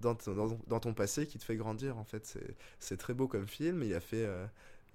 dans, 0.00 0.14
ton 0.14 0.94
passé 0.94 1.26
qui 1.26 1.38
te 1.38 1.44
fait 1.44 1.56
grandir. 1.56 1.98
En 1.98 2.04
fait, 2.04 2.38
c'est 2.78 2.96
très 2.96 3.12
beau 3.12 3.28
comme 3.28 3.46
film. 3.46 3.82
Il 3.82 3.94
a 3.94 4.00
fait, 4.00 4.24
euh, 4.24 4.46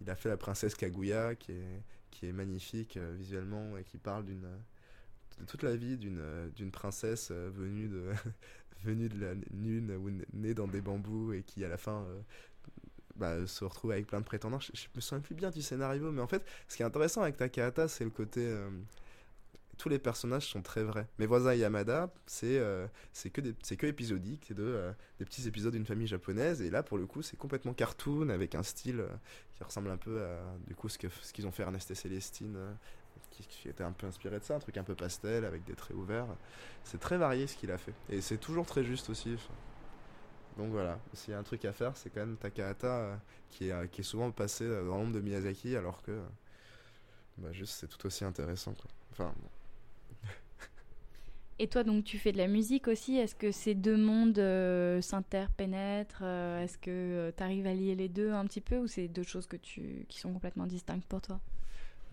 il 0.01 0.09
a 0.09 0.15
fait 0.15 0.29
la 0.29 0.37
princesse 0.37 0.73
Kaguya, 0.73 1.35
qui 1.35 1.51
est, 1.51 2.31
magnifique 2.33 2.97
euh, 2.97 3.15
visuellement 3.17 3.77
et 3.77 3.83
qui 3.83 3.97
parle 3.97 4.25
de 4.25 4.35
toute 5.47 5.63
la 5.63 5.77
vie 5.77 5.95
d'une 5.95 6.51
d'une 6.53 6.69
princesse 6.69 7.31
venue 7.31 7.87
de 7.87 8.11
venue 8.83 9.07
de 9.07 9.21
la 9.21 9.33
lune 9.51 9.95
ou 9.95 10.09
née 10.33 10.53
dans 10.53 10.67
des 10.67 10.81
bambous 10.81 11.31
et 11.31 11.43
qui 11.43 11.63
à 11.63 11.69
la 11.69 11.77
fin 11.77 12.05
bah, 13.19 13.45
se 13.45 13.65
retrouve 13.65 13.91
avec 13.91 14.07
plein 14.07 14.19
de 14.19 14.25
prétendants. 14.25 14.59
Je, 14.59 14.71
me 14.95 15.01
souviens 15.01 15.21
plus 15.21 15.35
bien 15.35 15.49
du 15.49 15.61
scénario, 15.61 16.11
mais 16.11 16.21
en 16.21 16.27
fait, 16.27 16.43
ce 16.67 16.77
qui 16.77 16.83
est 16.83 16.85
intéressant 16.85 17.21
avec 17.21 17.37
Takahata, 17.37 17.87
c'est 17.87 18.03
le 18.03 18.09
côté. 18.09 18.41
Euh, 18.45 18.69
tous 19.77 19.87
les 19.87 19.99
personnages 19.99 20.47
sont 20.47 20.61
très 20.61 20.83
vrais. 20.83 21.07
Mes 21.19 21.25
voisins 21.25 21.53
Yamada, 21.53 22.11
c'est 22.25 22.59
euh, 22.59 22.85
que, 23.31 23.39
que 23.39 23.87
épisodique, 23.87 24.43
c'est 24.47 24.53
de, 24.53 24.63
euh, 24.63 24.91
des 25.19 25.25
petits 25.25 25.47
épisodes 25.47 25.71
d'une 25.71 25.85
famille 25.85 26.07
japonaise, 26.07 26.61
et 26.61 26.69
là, 26.69 26.83
pour 26.83 26.97
le 26.97 27.05
coup, 27.05 27.21
c'est 27.21 27.37
complètement 27.37 27.73
cartoon, 27.73 28.29
avec 28.29 28.55
un 28.55 28.63
style 28.63 29.05
qui 29.55 29.63
ressemble 29.63 29.89
un 29.89 29.97
peu 29.97 30.21
à 30.21 30.41
du 30.67 30.75
coup, 30.75 30.89
ce 30.89 30.97
qu'ils 30.97 31.09
ce 31.21 31.31
qu'ils 31.31 31.47
ont 31.47 31.51
fait 31.51 31.63
Ernest 31.63 31.91
et 31.91 31.95
Célestine, 31.95 32.57
qui, 33.31 33.47
qui, 33.47 33.69
était 33.69 33.83
un 33.83 33.93
peu 33.93 34.05
inspiré 34.05 34.39
de 34.39 34.43
ça, 34.43 34.55
un 34.55 34.59
truc 34.59 34.75
un 34.77 34.83
peu 34.83 34.95
pastel, 34.95 35.45
avec 35.45 35.63
des 35.63 35.75
traits 35.75 35.95
ouverts. 35.95 36.27
C'est 36.83 36.99
très 36.99 37.17
varié 37.17 37.47
ce 37.47 37.55
qu'il 37.55 37.71
a 37.71 37.77
fait, 37.77 37.93
et 38.09 38.19
c'est 38.19 38.37
toujours 38.37 38.65
très 38.65 38.83
juste 38.83 39.09
aussi. 39.09 39.37
Donc 40.57 40.71
voilà, 40.71 40.99
s'il 41.13 41.31
y 41.31 41.35
a 41.35 41.39
un 41.39 41.43
truc 41.43 41.63
à 41.65 41.73
faire, 41.73 41.95
c'est 41.97 42.09
quand 42.09 42.19
même 42.21 42.37
Takahata 42.37 42.87
euh, 42.87 43.15
qui, 43.49 43.69
est, 43.69 43.71
euh, 43.71 43.87
qui 43.87 44.01
est 44.01 44.03
souvent 44.03 44.31
passé 44.31 44.65
euh, 44.65 44.85
dans 44.85 44.97
l'ombre 44.97 45.13
de 45.13 45.21
Miyazaki, 45.21 45.75
alors 45.75 46.01
que 46.01 46.19
bah, 47.37 47.51
juste 47.51 47.73
c'est 47.73 47.87
tout 47.87 48.05
aussi 48.05 48.25
intéressant. 48.25 48.73
Quoi. 48.73 48.89
Enfin, 49.11 49.33
Et 51.59 51.67
toi, 51.67 51.83
donc, 51.83 52.05
tu 52.05 52.17
fais 52.17 52.31
de 52.31 52.37
la 52.37 52.47
musique 52.47 52.87
aussi. 52.87 53.17
Est-ce 53.17 53.35
que 53.35 53.51
ces 53.51 53.75
deux 53.75 53.97
mondes 53.97 54.41
s'interpénètrent 55.01 56.23
Est-ce 56.23 56.77
que 56.77 57.33
tu 57.35 57.43
arrives 57.43 57.67
à 57.67 57.73
lier 57.73 57.95
les 57.95 58.07
deux 58.09 58.31
un 58.31 58.45
petit 58.45 58.61
peu 58.61 58.77
ou 58.77 58.87
c'est 58.87 59.07
deux 59.09 59.23
choses 59.23 59.45
que 59.47 59.57
tu, 59.57 60.05
qui 60.07 60.19
sont 60.19 60.31
complètement 60.33 60.67
distinctes 60.67 61.05
pour 61.07 61.21
toi? 61.21 61.41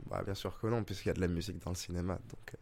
Bah, 0.06 0.22
Bien 0.24 0.34
sûr 0.34 0.58
que 0.58 0.66
non, 0.66 0.84
puisqu'il 0.84 1.08
y 1.08 1.10
a 1.10 1.14
de 1.14 1.20
la 1.20 1.28
musique 1.28 1.58
dans 1.62 1.70
le 1.70 1.76
cinéma. 1.76 2.14
Donc, 2.28 2.54
euh, 2.54 2.58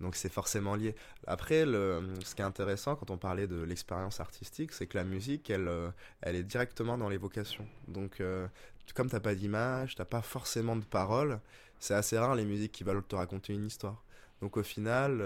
donc 0.00 0.16
c'est 0.16 0.28
forcément 0.28 0.74
lié. 0.74 0.94
Après, 1.26 1.64
ce 1.64 2.34
qui 2.34 2.42
est 2.42 2.44
intéressant 2.44 2.96
quand 2.96 3.10
on 3.10 3.18
parlait 3.18 3.46
de 3.46 3.62
l'expérience 3.62 4.20
artistique, 4.20 4.72
c'est 4.72 4.86
que 4.86 4.96
la 4.96 5.04
musique, 5.04 5.50
elle, 5.50 5.68
euh, 5.68 5.90
elle 6.20 6.36
est 6.36 6.42
directement 6.42 6.98
dans 6.98 7.08
l'évocation. 7.08 7.66
Donc, 7.88 8.20
euh, 8.20 8.46
comme 8.94 9.10
t'as 9.10 9.20
pas 9.20 9.34
d'image, 9.34 9.94
t'as 9.94 10.04
pas 10.04 10.22
forcément 10.22 10.76
de 10.76 10.84
paroles, 10.84 11.40
c'est 11.78 11.94
assez 11.94 12.18
rare 12.18 12.34
les 12.34 12.44
musiques 12.44 12.72
qui 12.72 12.84
veulent 12.84 13.02
te 13.02 13.16
raconter 13.16 13.52
une 13.52 13.66
histoire. 13.66 14.02
Donc 14.40 14.56
au 14.56 14.62
final, 14.62 15.22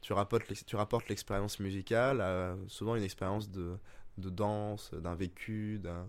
tu 0.00 0.12
rapportes, 0.14 0.44
tu 0.66 0.76
rapportes 0.76 1.08
l'expérience 1.08 1.60
musicale 1.60 2.20
à 2.20 2.56
souvent 2.66 2.96
une 2.96 3.02
expérience 3.02 3.50
de, 3.50 3.76
de 4.16 4.30
danse, 4.30 4.90
d'un 4.94 5.14
vécu, 5.14 5.78
d'un 5.78 6.08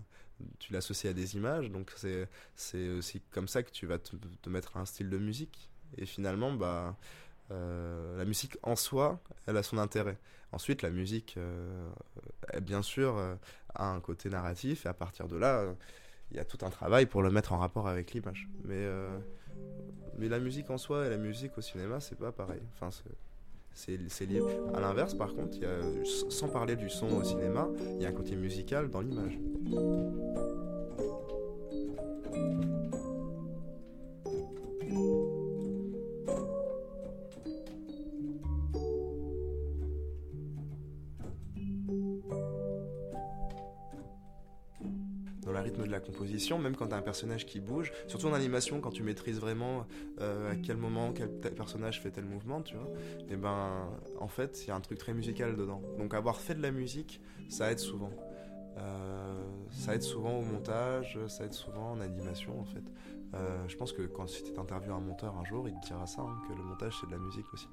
tu 0.58 0.72
l'associes 0.72 1.10
à 1.10 1.12
des 1.12 1.36
images, 1.36 1.70
donc 1.70 1.92
c'est 2.54 2.88
aussi 2.90 3.20
comme 3.30 3.48
ça 3.48 3.62
que 3.62 3.70
tu 3.70 3.86
vas 3.86 3.98
te, 3.98 4.48
mettre 4.48 4.76
à 4.76 4.80
un 4.80 4.84
style 4.84 5.10
de 5.10 5.18
musique. 5.18 5.68
Et 5.96 6.06
finalement, 6.06 6.52
bah, 6.52 6.96
euh, 7.50 8.16
la 8.16 8.24
musique 8.24 8.56
en 8.62 8.76
soi, 8.76 9.20
elle 9.46 9.56
a 9.56 9.62
son 9.62 9.78
intérêt. 9.78 10.18
Ensuite, 10.52 10.82
la 10.82 10.90
musique, 10.90 11.34
euh, 11.36 11.90
bien 12.62 12.82
sûr, 12.82 13.16
euh, 13.16 13.34
a 13.74 13.86
un 13.86 14.00
côté 14.00 14.28
narratif, 14.28 14.86
et 14.86 14.88
à 14.88 14.94
partir 14.94 15.28
de 15.28 15.36
là, 15.36 15.64
il 16.30 16.36
y 16.36 16.40
a 16.40 16.44
tout 16.44 16.58
un 16.62 16.70
travail 16.70 17.06
pour 17.06 17.22
le 17.22 17.30
mettre 17.30 17.52
en 17.52 17.58
rapport 17.58 17.88
avec 17.88 18.12
l'image. 18.12 18.48
Mais, 18.64 18.86
mais 20.18 20.28
la 20.28 20.38
musique 20.38 20.70
en 20.70 20.78
soi 20.78 21.06
et 21.06 21.10
la 21.10 21.16
musique 21.16 21.56
au 21.58 21.60
cinéma, 21.60 22.00
c'est 22.00 22.18
pas 22.18 22.32
pareil. 22.32 22.62
Enfin, 22.74 22.90
c'est 23.74 24.26
lié. 24.26 24.42
À 24.74 24.80
l'inverse, 24.80 25.14
par 25.14 25.34
contre, 25.34 25.58
sans 26.04 26.48
parler 26.48 26.76
du 26.76 26.88
son 26.88 27.08
au 27.16 27.24
cinéma, 27.24 27.68
il 27.96 28.02
y 28.02 28.06
a 28.06 28.08
un 28.08 28.12
côté 28.12 28.36
musical 28.36 28.90
dans 28.90 29.00
l'image. 29.00 29.38
La 45.90 46.00
composition, 46.00 46.58
même 46.58 46.76
quand 46.76 46.88
tu 46.88 46.94
as 46.94 46.96
un 46.96 47.02
personnage 47.02 47.46
qui 47.46 47.60
bouge, 47.60 47.92
surtout 48.06 48.26
en 48.26 48.32
animation, 48.32 48.80
quand 48.80 48.90
tu 48.90 49.02
maîtrises 49.02 49.40
vraiment 49.40 49.86
euh, 50.20 50.52
à 50.52 50.56
quel 50.56 50.76
moment 50.76 51.12
quel 51.12 51.28
personnage 51.30 52.00
fait 52.00 52.10
tel 52.10 52.24
mouvement, 52.24 52.62
tu 52.62 52.74
vois, 52.76 52.90
et 53.20 53.32
eh 53.32 53.36
ben 53.36 53.88
en 54.18 54.28
fait, 54.28 54.64
il 54.64 54.68
y 54.68 54.70
a 54.70 54.74
un 54.74 54.80
truc 54.80 54.98
très 54.98 55.14
musical 55.14 55.56
dedans. 55.56 55.82
Donc 55.98 56.14
avoir 56.14 56.40
fait 56.40 56.54
de 56.54 56.62
la 56.62 56.70
musique, 56.70 57.20
ça 57.48 57.70
aide 57.70 57.78
souvent. 57.78 58.10
Euh, 58.78 59.40
ça 59.70 59.94
aide 59.94 60.02
souvent 60.02 60.38
au 60.38 60.42
montage, 60.42 61.18
ça 61.28 61.44
aide 61.44 61.52
souvent 61.52 61.92
en 61.92 62.00
animation 62.00 62.60
en 62.60 62.64
fait. 62.64 62.84
Euh, 63.34 63.68
je 63.68 63.76
pense 63.76 63.92
que 63.92 64.02
quand 64.02 64.26
tu 64.26 64.58
interviewé 64.58 64.94
un 64.94 65.00
monteur 65.00 65.36
un 65.38 65.44
jour, 65.44 65.68
il 65.68 65.78
te 65.80 65.86
dira 65.86 66.06
ça, 66.06 66.22
hein, 66.22 66.38
que 66.48 66.54
le 66.54 66.62
montage 66.62 66.96
c'est 67.00 67.06
de 67.06 67.12
la 67.12 67.18
musique 67.18 67.52
aussi. 67.52 67.68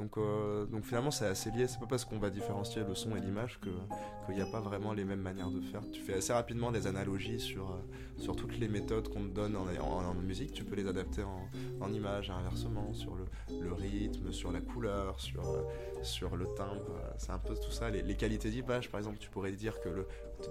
Donc, 0.00 0.16
euh, 0.16 0.64
donc 0.64 0.84
finalement, 0.84 1.10
c'est 1.10 1.26
assez 1.26 1.50
lié. 1.50 1.66
C'est 1.68 1.78
pas 1.78 1.86
parce 1.86 2.06
qu'on 2.06 2.18
va 2.18 2.30
différencier 2.30 2.82
le 2.88 2.94
son 2.94 3.14
et 3.16 3.20
l'image 3.20 3.60
qu'il 3.60 4.34
n'y 4.34 4.40
a 4.40 4.46
pas 4.46 4.60
vraiment 4.60 4.94
les 4.94 5.04
mêmes 5.04 5.20
manières 5.20 5.50
de 5.50 5.60
faire. 5.60 5.82
Tu 5.92 6.00
fais 6.00 6.14
assez 6.14 6.32
rapidement 6.32 6.72
des 6.72 6.86
analogies 6.86 7.38
sur, 7.38 7.70
euh, 7.70 7.74
sur 8.16 8.34
toutes 8.34 8.58
les 8.58 8.68
méthodes 8.68 9.08
qu'on 9.08 9.24
te 9.24 9.34
donne 9.34 9.56
en, 9.56 9.66
en, 9.82 10.14
musique. 10.14 10.54
Tu 10.54 10.64
peux 10.64 10.74
les 10.74 10.88
adapter 10.88 11.22
en, 11.22 11.48
en 11.84 11.92
image, 11.92 12.30
inversement, 12.30 12.94
sur 12.94 13.14
le, 13.14 13.24
le, 13.60 13.72
rythme, 13.74 14.32
sur 14.32 14.52
la 14.52 14.62
couleur, 14.62 15.20
sur, 15.20 15.46
euh, 15.46 15.64
sur 16.02 16.34
le 16.34 16.46
timbre. 16.56 16.98
C'est 17.18 17.32
un 17.32 17.38
peu 17.38 17.54
tout 17.54 17.70
ça. 17.70 17.90
Les, 17.90 18.00
les 18.00 18.16
qualités 18.16 18.48
d'image, 18.48 18.90
par 18.90 19.00
exemple, 19.00 19.18
tu 19.18 19.28
pourrais 19.28 19.52
dire 19.52 19.80
que 19.80 19.90
le, 19.90 20.06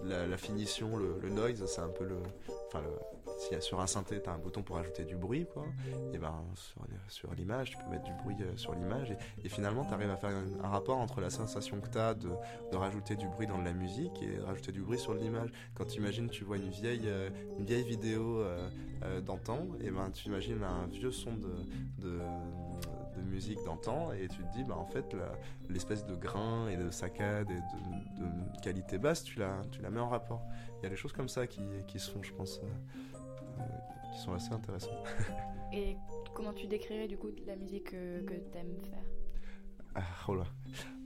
la, 0.06 0.38
finition, 0.38 0.96
le, 0.98 1.30
noise, 1.30 1.66
c'est 1.66 1.82
un 1.82 1.90
peu 1.90 2.06
le. 2.06 2.18
Enfin, 2.68 2.84
si 3.38 3.60
sur 3.62 3.80
un 3.80 3.88
synthé, 3.88 4.22
tu 4.22 4.30
as 4.30 4.34
un 4.34 4.38
bouton 4.38 4.62
pour 4.62 4.78
ajouter 4.78 5.06
du 5.06 5.16
bruit, 5.16 5.48
quoi, 5.52 5.66
et 6.14 6.18
ben 6.18 6.44
sur, 6.56 6.82
sur 7.08 7.34
l'image, 7.34 7.72
tu 7.72 7.78
peux 7.78 7.90
mettre 7.90 8.04
du 8.04 8.14
bruit 8.24 8.36
sur 8.58 8.74
l'image, 8.74 9.16
finalement, 9.48 9.86
tu 9.86 9.94
arrives 9.94 10.10
à 10.10 10.18
faire 10.18 10.32
un, 10.32 10.68
rapport 10.68 10.98
entre 10.98 11.22
la 11.22 11.30
sensation 11.30 11.80
que 11.80 11.88
tu 11.88 11.98
as 11.98 12.14
de, 12.14 12.30
de, 12.72 12.76
rajouter 12.76 13.16
du 13.16 13.28
bruit 13.28 13.48
dans 13.48 13.62
la 13.62 13.74
musique 13.74 14.22
et 14.22 14.40
rajouter 14.40 14.72
du 14.72 14.82
bruit 14.82 15.00
sur 15.00 15.14
l'image. 15.14 15.50
Quand 15.76 15.86
tu 15.86 16.00
imagines, 16.00 16.30
tu 16.30 16.44
vois 16.44 16.58
une 16.58 16.70
vieille, 16.70 17.08
euh, 17.08 17.30
une 17.58 17.66
vieille 17.66 17.84
vidéo 17.84 18.42
euh, 18.42 19.22
d'antan, 19.22 19.68
et 19.82 19.92
ben 19.92 20.12
tu 20.12 20.28
imagines 20.28 20.62
un 20.64 20.88
vieux 20.88 21.12
son 21.12 21.34
de, 21.34 21.54
de 22.00 22.20
de 23.16 23.22
musique 23.24 23.58
d'antan 23.66 24.14
et 24.14 24.28
tu 24.28 24.44
te 24.44 24.54
dis 24.54 24.64
bah 24.64 24.78
en 24.78 24.86
fait 24.86 25.16
l'espèce 25.68 26.06
de 26.06 26.16
grain 26.16 26.70
et 26.70 26.78
de 26.78 26.90
saccade 26.92 27.50
et 27.50 27.56
de, 28.22 28.62
qualité 28.62 28.98
basse 29.00 29.24
tu 29.24 29.40
la, 29.40 29.62
tu 29.72 29.82
la 29.82 29.90
mets 29.90 30.00
en 30.00 30.10
rapport 30.10 30.42
il 30.78 30.84
y 30.84 30.86
a 30.86 30.90
des 30.90 30.96
choses 30.96 31.12
comme 31.12 31.28
ça 31.28 31.48
qui, 31.48 31.62
qui 31.88 32.00
se 32.00 32.12
font 32.12 32.22
je 32.22 32.32
pense 32.34 32.62
qui 34.14 34.20
sont 34.20 34.34
assez 34.34 34.52
intéressants. 34.52 35.04
Et 35.74 35.98
comment 36.34 36.54
tu 36.54 36.68
décrirais 36.68 37.08
du 37.08 37.18
coup 37.18 37.30
la 37.46 37.56
musique 37.56 37.92
que, 37.92 38.22
que 38.22 38.34
tu 38.34 38.58
aimes 38.58 38.80
faire? 38.90 39.19
Ah, 39.96 40.02
oh. 40.28 40.38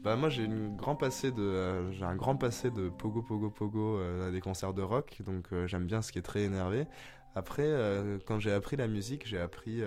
Bah 0.04 0.18
moi 0.18 0.28
j'ai 0.28 0.50
grand 0.76 0.98
passé 0.98 1.32
de 1.32 1.42
euh, 1.42 1.92
j'ai 1.94 2.04
un 2.04 2.16
grand 2.16 2.36
passé 2.36 2.70
de 2.70 2.90
pogo 2.90 3.22
pogo 3.22 3.50
pogo 3.50 3.98
euh, 3.98 4.28
à 4.28 4.32
des 4.32 4.42
concerts 4.42 4.74
de 4.74 4.82
rock 4.82 5.22
donc 5.26 5.48
euh, 5.54 5.66
j'aime 5.66 5.86
bien 5.86 6.02
ce 6.02 6.12
qui 6.12 6.20
est 6.20 6.24
très 6.24 6.44
énervé. 6.44 6.86
Après 7.36 7.72
quand 8.28 8.40
j'ai 8.40 8.52
appris 8.52 8.76
la 8.76 8.88
musique, 8.88 9.26
j'ai 9.26 9.40
appris 9.40 9.82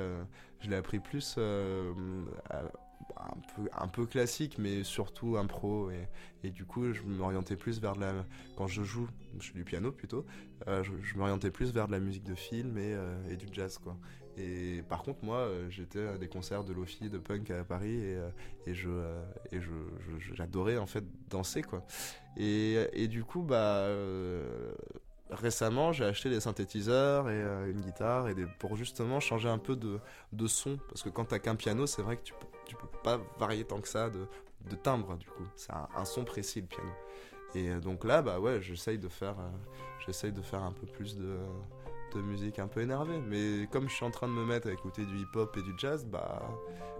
je 0.60 0.68
l'ai 0.68 0.74
appris 0.74 0.98
plus 0.98 1.38
un 1.38 3.36
peu, 3.54 3.68
un 3.72 3.86
peu 3.86 4.04
classique, 4.04 4.56
mais 4.58 4.82
surtout 4.82 5.36
impro. 5.36 5.92
Et, 5.92 6.08
et 6.42 6.50
du 6.50 6.64
coup, 6.64 6.92
je 6.92 7.02
m'orientais 7.04 7.54
plus 7.54 7.80
vers 7.80 7.94
de 7.94 8.00
la. 8.00 8.14
Quand 8.56 8.66
je 8.66 8.82
joue, 8.82 9.06
je 9.38 9.44
suis 9.44 9.54
du 9.54 9.62
piano 9.62 9.92
plutôt, 9.92 10.26
je, 10.66 11.16
m'orientais 11.16 11.52
plus 11.52 11.72
vers 11.72 11.86
de 11.86 11.92
la 11.92 12.00
musique 12.00 12.24
de 12.24 12.34
film 12.34 12.78
et, 12.78 12.96
et 13.30 13.36
du 13.36 13.46
jazz, 13.52 13.78
quoi. 13.78 13.96
Et 14.36 14.82
par 14.88 15.02
contre, 15.02 15.24
moi, 15.24 15.38
euh, 15.38 15.70
j'étais 15.70 16.06
à 16.06 16.18
des 16.18 16.28
concerts 16.28 16.64
de 16.64 16.72
lofi, 16.72 17.08
de 17.08 17.18
punk 17.18 17.50
à 17.50 17.64
Paris, 17.64 17.94
et, 17.94 18.18
et 18.66 18.74
je, 18.74 18.90
et 19.52 19.60
je, 19.60 19.70
j'adorais 20.34 20.76
en 20.76 20.86
fait 20.86 21.04
danser, 21.30 21.62
quoi. 21.62 21.84
Et, 22.36 22.76
et 22.92 23.08
du 23.08 23.24
coup, 23.24 23.42
bah 23.42 23.86
récemment, 25.30 25.92
j'ai 25.92 26.04
acheté 26.04 26.30
des 26.30 26.40
synthétiseurs 26.40 27.28
et 27.30 27.40
une 27.70 27.80
guitare 27.80 28.28
et 28.28 28.34
des, 28.34 28.46
pour 28.58 28.76
justement 28.76 29.20
changer 29.20 29.48
un 29.48 29.58
peu 29.58 29.74
de, 29.74 29.98
de 30.32 30.46
son. 30.46 30.78
Parce 30.88 31.02
que 31.02 31.08
quand 31.08 31.24
t'as 31.24 31.38
qu'un 31.38 31.56
piano, 31.56 31.86
c'est 31.86 32.02
vrai 32.02 32.16
que 32.16 32.22
tu 32.22 32.34
tu 32.66 32.74
peux 32.76 32.88
pas 33.02 33.20
varier 33.38 33.64
tant 33.64 33.80
que 33.80 33.88
ça 33.88 34.10
de, 34.10 34.26
de 34.68 34.76
timbre 34.76 35.16
du 35.16 35.26
coup. 35.26 35.44
C'est 35.54 35.72
un, 35.72 36.04
son 36.04 36.24
précis 36.24 36.60
le 36.60 36.66
piano. 36.66 36.90
Et 37.54 37.70
euh, 37.70 37.80
donc 37.80 38.04
là, 38.04 38.22
bah 38.22 38.40
ouais, 38.40 38.60
j'essaye 38.60 38.98
de 38.98 39.08
faire, 39.08 39.38
euh, 39.38 39.50
j'essaye 40.04 40.32
de 40.32 40.42
faire 40.42 40.62
un 40.62 40.72
peu 40.72 40.86
plus 40.86 41.16
de, 41.16 41.38
musique 42.20 42.58
un 42.58 42.68
peu 42.68 42.80
énervée. 42.80 43.18
Mais 43.18 43.66
comme 43.70 43.88
je 43.88 43.94
suis 43.94 44.04
en 44.04 44.10
train 44.10 44.28
de 44.28 44.32
me 44.32 44.44
mettre 44.44 44.68
à 44.68 44.72
écouter 44.72 45.04
du 45.04 45.18
hip-hop 45.18 45.56
et 45.56 45.62
du 45.62 45.72
jazz, 45.78 46.04
bah 46.06 46.42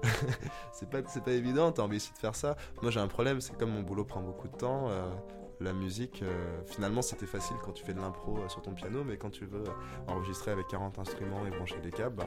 c'est 0.73 0.89
pas, 0.89 1.03
pas 1.03 1.33
évident. 1.33 1.73
T'as 1.73 1.83
envie 1.83 1.99
de 1.99 2.03
faire 2.03 2.35
ça. 2.35 2.57
Moi 2.83 2.91
j'ai 2.91 3.01
un 3.01 3.09
problème, 3.09 3.41
c'est 3.41 3.57
comme 3.57 3.71
mon 3.71 3.83
boulot 3.83 4.05
prend 4.05 4.21
beaucoup 4.21 4.49
de 4.49 4.57
temps. 4.57 4.89
Euh, 4.89 5.11
la 5.59 5.73
musique, 5.73 6.23
finalement, 6.67 7.01
c'était 7.01 7.25
facile 7.25 7.57
quand 7.65 7.73
tu 7.73 7.83
fais 7.83 7.95
de 7.95 7.99
l'impro 7.99 8.47
sur 8.47 8.61
ton 8.61 8.75
piano, 8.75 9.05
mais 9.05 9.17
quand 9.17 9.31
tu 9.31 9.47
veux 9.47 9.65
enregistrer 10.07 10.51
avec 10.51 10.67
40 10.67 10.99
instruments 10.99 11.47
et 11.47 11.51
brancher 11.51 11.81
des 11.81 11.91
câbles, 11.91 12.17
bah, 12.17 12.27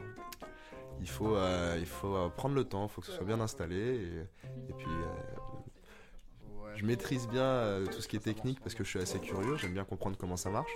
il 1.02 1.10
faut, 1.10 1.36
euh, 1.36 1.78
il 1.80 1.86
faut 1.86 2.15
euh, 2.15 2.30
prendre 2.30 2.56
le 2.56 2.63
temps, 2.63 2.86
il 2.86 2.89
faut 2.89 3.02
que 3.02 3.08
ce 3.08 3.13
soit 3.13 3.25
bien 3.25 3.39
installé. 3.39 4.28
Et, 4.67 4.73
puis, 4.73 4.88
euh, 4.88 6.73
je 6.75 6.86
maîtrise 6.86 7.28
bien 7.28 7.84
tout 7.91 8.02
ce 8.02 8.08
qui 8.08 8.15
est 8.15 8.21
technique 8.21 8.60
parce 8.62 8.75
que 8.75 8.84
je 8.84 8.89
suis 8.89 8.99
assez 8.99 9.19
curieux, 9.19 9.58
j'aime 9.58 9.73
bien 9.73 9.86
comprendre 9.86 10.17
comment 10.17 10.38
ça 10.38 10.49
marche. 10.49 10.71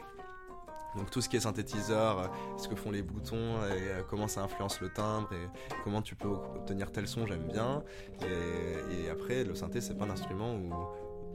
Donc 0.95 1.09
tout 1.09 1.21
ce 1.21 1.29
qui 1.29 1.37
est 1.37 1.41
synthétiseur, 1.41 2.31
ce 2.57 2.67
que 2.67 2.75
font 2.75 2.91
les 2.91 3.01
boutons 3.01 3.55
et 3.65 4.03
comment 4.09 4.27
ça 4.27 4.41
influence 4.41 4.79
le 4.81 4.89
timbre 4.89 5.29
et 5.33 5.47
comment 5.83 6.01
tu 6.01 6.15
peux 6.15 6.27
obtenir 6.27 6.91
tel 6.91 7.07
son, 7.07 7.25
j'aime 7.25 7.47
bien. 7.47 7.83
Et, 8.21 9.09
après, 9.09 9.43
le 9.43 9.55
synthé, 9.55 9.81
c'est 9.81 9.95
pas 9.95 10.05
un 10.05 10.09
instrument 10.09 10.55
où 10.55 10.71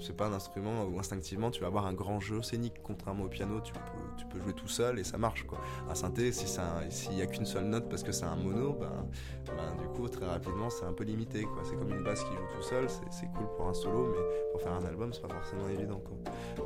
c'est 0.01 0.17
pas 0.17 0.27
un 0.27 0.33
instrument 0.33 0.85
où 0.85 0.99
instinctivement 0.99 1.51
tu 1.51 1.61
vas 1.61 1.67
avoir 1.67 1.87
un 1.87 1.93
grand 1.93 2.21
jeu 2.21 2.43
scénique. 2.43 2.75
Contrairement 2.83 3.25
au 3.25 3.29
piano, 3.29 3.61
tu 3.61 3.73
peux, 3.73 4.41
jouer 4.41 4.53
tout 4.53 4.69
seul 4.69 4.99
et 4.99 5.05
ça 5.05 5.19
marche 5.19 5.45
quoi. 5.45 5.59
Un 5.89 5.95
synthé, 5.95 6.31
si 6.33 6.47
s'il 6.91 7.15
n'y 7.15 7.23
a 7.23 7.27
qu'une 7.27 7.47
seule 7.47 7.65
note 7.65 7.89
parce 7.89 8.03
que 8.03 8.13
c'est 8.13 8.25
un 8.25 8.37
mono, 8.37 8.75
ben, 8.75 9.09
ben, 9.47 9.77
du 9.81 9.89
coup 9.89 10.09
très 10.09 10.27
rapidement 10.27 10.71
c'est 10.71 10.85
un 10.85 10.93
peu 10.93 11.05
limité. 11.05 11.47
C'est 11.65 11.77
comme 11.77 11.91
une 11.91 12.05
basse 12.05 12.23
qui 12.23 12.31
joue 12.31 12.57
tout 12.57 12.63
seul, 12.63 12.87
c'est 12.89 13.27
cool 13.33 13.47
pour 13.57 13.67
un 13.67 13.75
solo, 13.75 14.13
mais 14.13 14.51
pour 14.53 14.61
faire 14.61 14.73
un 14.73 14.85
album 14.85 15.13
c'est 15.13 15.23
pas 15.23 15.35
forcément 15.35 15.69
évident 15.69 16.01
quoi. 16.01 16.17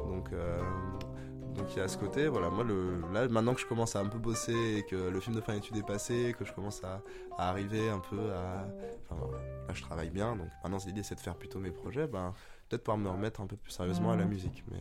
Donc 0.07 0.31
euh, 0.33 0.61
donc 1.54 1.74
il 1.74 1.78
y 1.78 1.80
a 1.80 1.88
ce 1.88 1.98
côté, 1.98 2.28
voilà, 2.28 2.50
moi 2.50 2.64
le, 2.64 3.00
là 3.12 3.28
maintenant 3.28 3.54
que 3.54 3.60
je 3.60 3.66
commence 3.66 3.96
à 3.96 4.00
un 4.00 4.06
peu 4.06 4.18
bosser 4.18 4.78
et 4.78 4.82
que 4.84 4.96
le 4.96 5.20
film 5.20 5.36
de 5.36 5.40
fin 5.40 5.54
d'études 5.54 5.76
est 5.76 5.86
passé, 5.86 6.34
que 6.38 6.44
je 6.44 6.52
commence 6.52 6.82
à, 6.84 7.02
arriver 7.38 7.88
un 7.88 7.98
peu 7.98 8.32
à... 8.32 8.66
Enfin 9.10 9.20
là 9.68 9.74
je 9.74 9.82
travaille 9.82 10.10
bien, 10.10 10.36
donc 10.36 10.48
maintenant 10.62 10.78
l'idée 10.86 11.02
c'est 11.02 11.14
de 11.14 11.20
faire 11.20 11.36
plutôt 11.36 11.58
mes 11.58 11.70
projets, 11.70 12.06
ben 12.06 12.34
peut-être 12.68 12.84
pouvoir 12.84 12.98
me 12.98 13.08
remettre 13.08 13.40
un 13.40 13.46
peu 13.46 13.56
plus 13.56 13.72
sérieusement 13.72 14.12
à 14.12 14.16
la 14.16 14.24
musique. 14.24 14.64
Mais, 14.70 14.80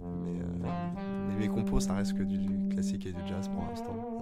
mais, 0.00 1.34
mes 1.36 1.48
compos, 1.48 1.80
ça 1.80 1.94
reste 1.94 2.16
que 2.16 2.22
du, 2.22 2.68
classique 2.68 3.06
et 3.06 3.12
du 3.12 3.26
jazz 3.26 3.48
pour 3.48 3.64
l'instant. 3.64 4.17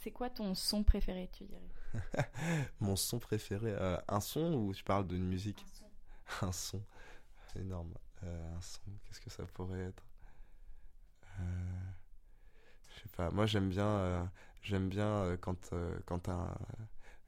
C'est 0.00 0.10
quoi 0.12 0.30
ton 0.30 0.54
son 0.54 0.82
préféré, 0.84 1.28
tu 1.32 1.44
dirais 1.44 1.68
Mon 2.80 2.96
son 2.96 3.18
préféré 3.18 3.72
euh, 3.72 3.98
Un 4.08 4.20
son 4.20 4.54
ou 4.54 4.74
tu 4.74 4.82
parles 4.84 5.06
d'une 5.06 5.24
musique 5.24 5.64
Un 6.42 6.52
son. 6.52 6.82
énorme. 7.56 7.94
un 8.22 8.60
son, 8.60 8.80
qu'est-ce 9.04 9.20
que 9.20 9.30
ça 9.30 9.44
pourrait 9.46 9.80
être 9.80 10.02
Je 12.88 13.00
sais 13.02 13.08
pas, 13.16 13.30
moi 13.30 13.46
j'aime 13.46 13.68
bien, 13.68 14.30
j'aime 14.62 14.88
bien 14.88 15.36
quand, 15.40 15.70
quand 16.06 16.18
t'as 16.20 16.54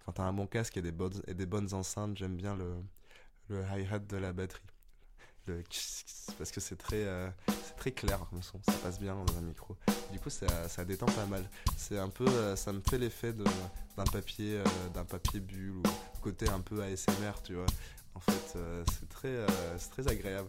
quand 0.05 0.21
as 0.21 0.25
un 0.25 0.33
bon 0.35 0.47
casque 0.47 0.77
et 0.77 0.83
des 0.83 0.93
bonnes, 0.93 1.23
et 1.27 1.35
des 1.35 1.47
bonnes 1.47 1.73
enceintes, 1.75 2.17
j'aime 2.19 2.37
bien 2.37 2.55
le, 2.57 2.77
le 3.49 3.63
hi-hat 3.65 4.01
de 4.01 4.17
la 4.19 4.33
batterie. 4.35 4.63
Le 5.47 5.63
parce 6.39 6.51
que 6.51 6.61
c'est 6.61 6.77
très, 6.77 7.05
euh, 7.05 7.29
c'est 7.47 7.77
très 7.77 7.93
clair 7.93 8.19
comme 8.31 8.43
son, 8.43 8.63
ça 8.63 8.73
passe 8.83 8.99
bien 8.99 9.15
dans 9.15 9.37
un 9.37 9.43
micro. 9.43 9.77
Du 10.11 10.19
coup, 10.19 10.31
ça, 10.31 10.69
ça 10.69 10.85
détend 10.85 11.07
pas 11.07 11.27
mal. 11.27 11.45
C'est 11.77 11.99
un 11.99 12.09
peu, 12.09 12.27
euh, 12.27 12.57
ça 12.57 12.73
me 12.73 12.81
fait 12.81 12.97
l'effet 12.97 13.35
d'un 13.35 14.05
papier, 14.05 14.57
euh, 14.57 14.65
d'un 14.95 15.05
papier 15.05 15.41
bulle 15.41 15.77
ou 15.77 15.83
côté 16.23 16.49
un 16.49 16.61
peu 16.61 16.83
ASMR, 16.83 17.43
tu 17.43 17.55
vois. 17.55 17.67
En 18.15 18.21
fait, 18.21 18.59
c'est 18.91 19.09
très, 19.09 19.45
c'est 19.77 19.91
très 19.91 20.09
agréable. 20.09 20.49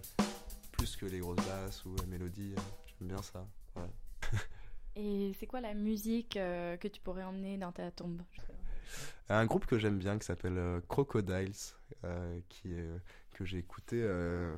Plus 0.71 0.95
que 0.95 1.05
les 1.05 1.19
grosses 1.19 1.43
basses 1.45 1.84
ou 1.86 1.95
la 1.95 2.05
mélodie, 2.05 2.53
j'aime 2.86 3.10
bien 3.10 3.21
ça. 3.21 3.45
Et 4.95 5.34
c'est 5.39 5.47
quoi 5.47 5.60
la 5.62 5.73
musique 5.73 6.36
que 6.36 6.88
tu 6.88 7.01
pourrais 7.01 7.23
emmener 7.23 7.58
dans 7.58 7.71
ta 7.71 7.91
tombe? 7.91 8.21
Un 9.29 9.45
groupe 9.47 9.65
que 9.65 9.79
j'aime 9.79 9.97
bien 9.97 10.19
qui 10.19 10.25
s'appelle 10.25 10.81
Crocodiles, 10.88 11.51
euh, 12.03 12.39
qui 12.49 12.75
que 13.36 13.45
j'ai 13.45 13.60
écouté 13.60 14.01
euh, 14.01 14.55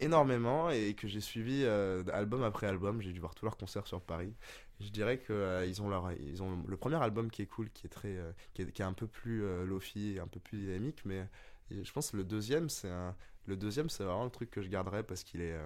énormément 0.00 0.70
et 0.70 0.94
que 0.94 1.08
j'ai 1.08 1.20
suivi 1.20 1.64
album 1.66 2.42
après 2.42 2.66
album. 2.66 3.00
J'ai 3.00 3.12
dû 3.12 3.20
voir 3.20 3.34
tous 3.34 3.44
leurs 3.44 3.56
concerts 3.56 3.86
sur 3.86 4.00
Paris. 4.00 4.34
je 4.80 4.88
dirais 4.88 5.18
que 5.18 5.64
ils 5.66 5.82
ont 5.82 5.88
leur, 5.88 6.12
ils 6.12 6.42
ont 6.42 6.62
le 6.66 6.76
premier 6.76 6.96
album 6.96 7.30
qui 7.30 7.42
est 7.42 7.46
cool, 7.46 7.70
qui 7.70 7.86
est 7.86 7.90
très, 7.90 8.16
qui, 8.54 8.62
est, 8.62 8.80
un 8.80 8.92
peu 8.92 9.06
plus 9.06 9.40
lofi 9.64 10.14
et 10.16 10.20
un 10.20 10.26
peu 10.26 10.40
plus 10.40 10.58
dynamique, 10.58 11.02
mais 11.04 11.26
je 11.70 11.90
pense 11.92 12.10
que 12.10 12.16
le 12.16 12.24
deuxième 12.24 12.68
c'est 12.68 12.90
un, 12.90 13.14
le 13.46 13.56
deuxième 13.56 13.88
c'est 13.88 14.04
vraiment 14.04 14.24
le 14.24 14.30
truc 14.30 14.50
que 14.50 14.62
je 14.62 14.68
garderai 14.68 15.02
parce 15.02 15.24
qu'il 15.24 15.40
est, 15.40 15.56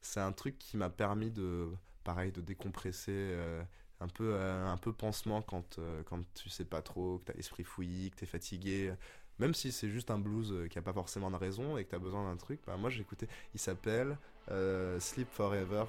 c'est 0.00 0.20
un 0.20 0.32
truc 0.32 0.58
qui 0.58 0.76
m'a 0.76 0.90
permis 0.90 1.30
de, 1.30 1.68
pareil, 2.04 2.32
de 2.32 2.40
décompresser 2.40 3.34
un 4.00 4.08
peu, 4.08 4.34
euh, 4.34 4.66
un 4.66 4.76
peu 4.76 4.92
pansement 4.92 5.42
quand, 5.42 5.78
euh, 5.78 6.02
quand 6.04 6.20
tu 6.34 6.48
sais 6.48 6.64
pas 6.64 6.82
trop, 6.82 7.18
que 7.18 7.26
tu 7.26 7.32
as 7.32 7.34
l'esprit 7.34 7.64
fouillis, 7.64 8.10
que 8.10 8.16
tu 8.16 8.24
es 8.24 8.26
fatigué. 8.26 8.92
Même 9.38 9.54
si 9.54 9.72
c'est 9.72 9.88
juste 9.88 10.10
un 10.10 10.18
blues 10.18 10.52
euh, 10.52 10.68
qui 10.68 10.78
a 10.78 10.82
pas 10.82 10.92
forcément 10.92 11.30
de 11.30 11.36
raison 11.36 11.76
et 11.76 11.84
que 11.84 11.90
tu 11.90 11.96
as 11.96 12.00
besoin 12.00 12.28
d'un 12.28 12.36
truc, 12.36 12.60
bah, 12.66 12.76
moi 12.76 12.90
écouté. 13.00 13.28
Il 13.54 13.60
s'appelle 13.60 14.16
Sleep 14.98 15.28
Forever 15.30 15.84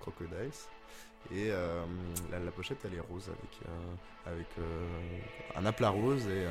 Crocodiles. 0.00 0.50
Et 1.32 1.50
la, 1.50 2.50
pochette 2.50 2.78
elle 2.84 2.94
est 2.94 3.00
rose 3.00 3.28
avec, 3.28 3.60
avec 4.26 4.46
un 5.54 5.66
aplat 5.66 5.90
rose 5.90 6.26
et, 6.26 6.46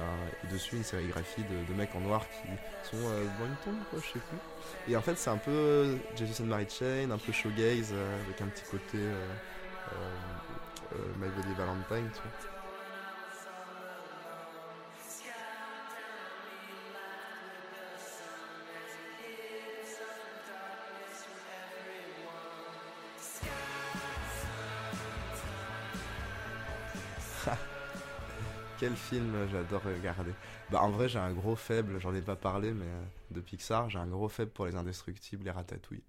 dessus 0.52 0.78
une 0.78 0.84
sérigraphie 0.84 1.42
de, 1.42 1.68
de, 1.68 1.78
mecs 1.78 1.94
en 1.96 2.02
noir 2.02 2.24
qui 2.30 2.92
sont 2.92 3.02
dans 3.02 3.46
une 3.46 3.84
quoi, 3.90 4.00
je 4.00 4.06
sais 4.06 4.26
plus. 4.30 4.94
Et 4.94 4.96
en 4.96 5.02
fait, 5.02 5.18
c'est 5.18 5.32
un 5.32 5.38
peu 5.38 5.98
and 6.40 6.46
Mary 6.46 6.68
Chain, 6.70 7.10
un 7.10 7.18
peu 7.18 7.32
showgaze 7.32 7.94
avec 7.94 8.42
un 8.42 8.48
petit 8.48 8.64
côté 8.70 9.00
euh, 10.96 11.14
My 11.20 11.30
Bloody 11.30 11.54
Valentine, 11.54 12.10
tu 12.14 12.22
vois. 12.22 12.59
Quel 28.80 28.96
film 28.96 29.36
j'adore 29.52 29.84
regarder. 29.84 30.32
Bah 30.72 30.82
en 30.82 30.90
vrai 30.90 31.10
j'ai 31.10 31.20
un 31.20 31.34
gros 31.34 31.58
faible, 31.58 32.00
j'en 32.00 32.16
ai 32.16 32.22
pas 32.22 32.38
parlé 32.38 32.72
mais 32.72 32.86
euh, 32.86 33.04
de 33.32 33.42
Pixar, 33.42 33.90
j'ai 33.90 34.00
un 34.00 34.08
gros 34.08 34.30
faible 34.30 34.52
pour 34.52 34.66
les 34.68 34.76
indestructibles, 34.76 35.44
les 35.44 35.52
ratatouilles. 35.52 36.04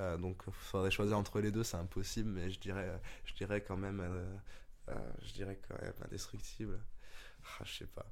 Euh, 0.00 0.16
donc 0.16 0.42
il 0.46 0.52
faudrait 0.52 0.90
choisir 0.90 1.18
entre 1.18 1.40
les 1.40 1.50
deux, 1.50 1.64
c'est 1.64 1.76
impossible, 1.76 2.30
mais 2.30 2.50
je 2.50 2.58
dirais, 2.58 2.90
je 3.24 3.34
dirais 3.34 3.62
quand 3.62 3.76
même, 3.76 4.00
euh, 4.00 4.36
euh, 4.88 5.12
je 5.22 5.32
dirais 5.32 5.58
quand 5.68 5.80
même 5.80 5.92
indestructible. 6.04 6.78
Ah, 7.44 7.64
je 7.64 7.78
sais 7.78 7.86
pas, 7.86 8.06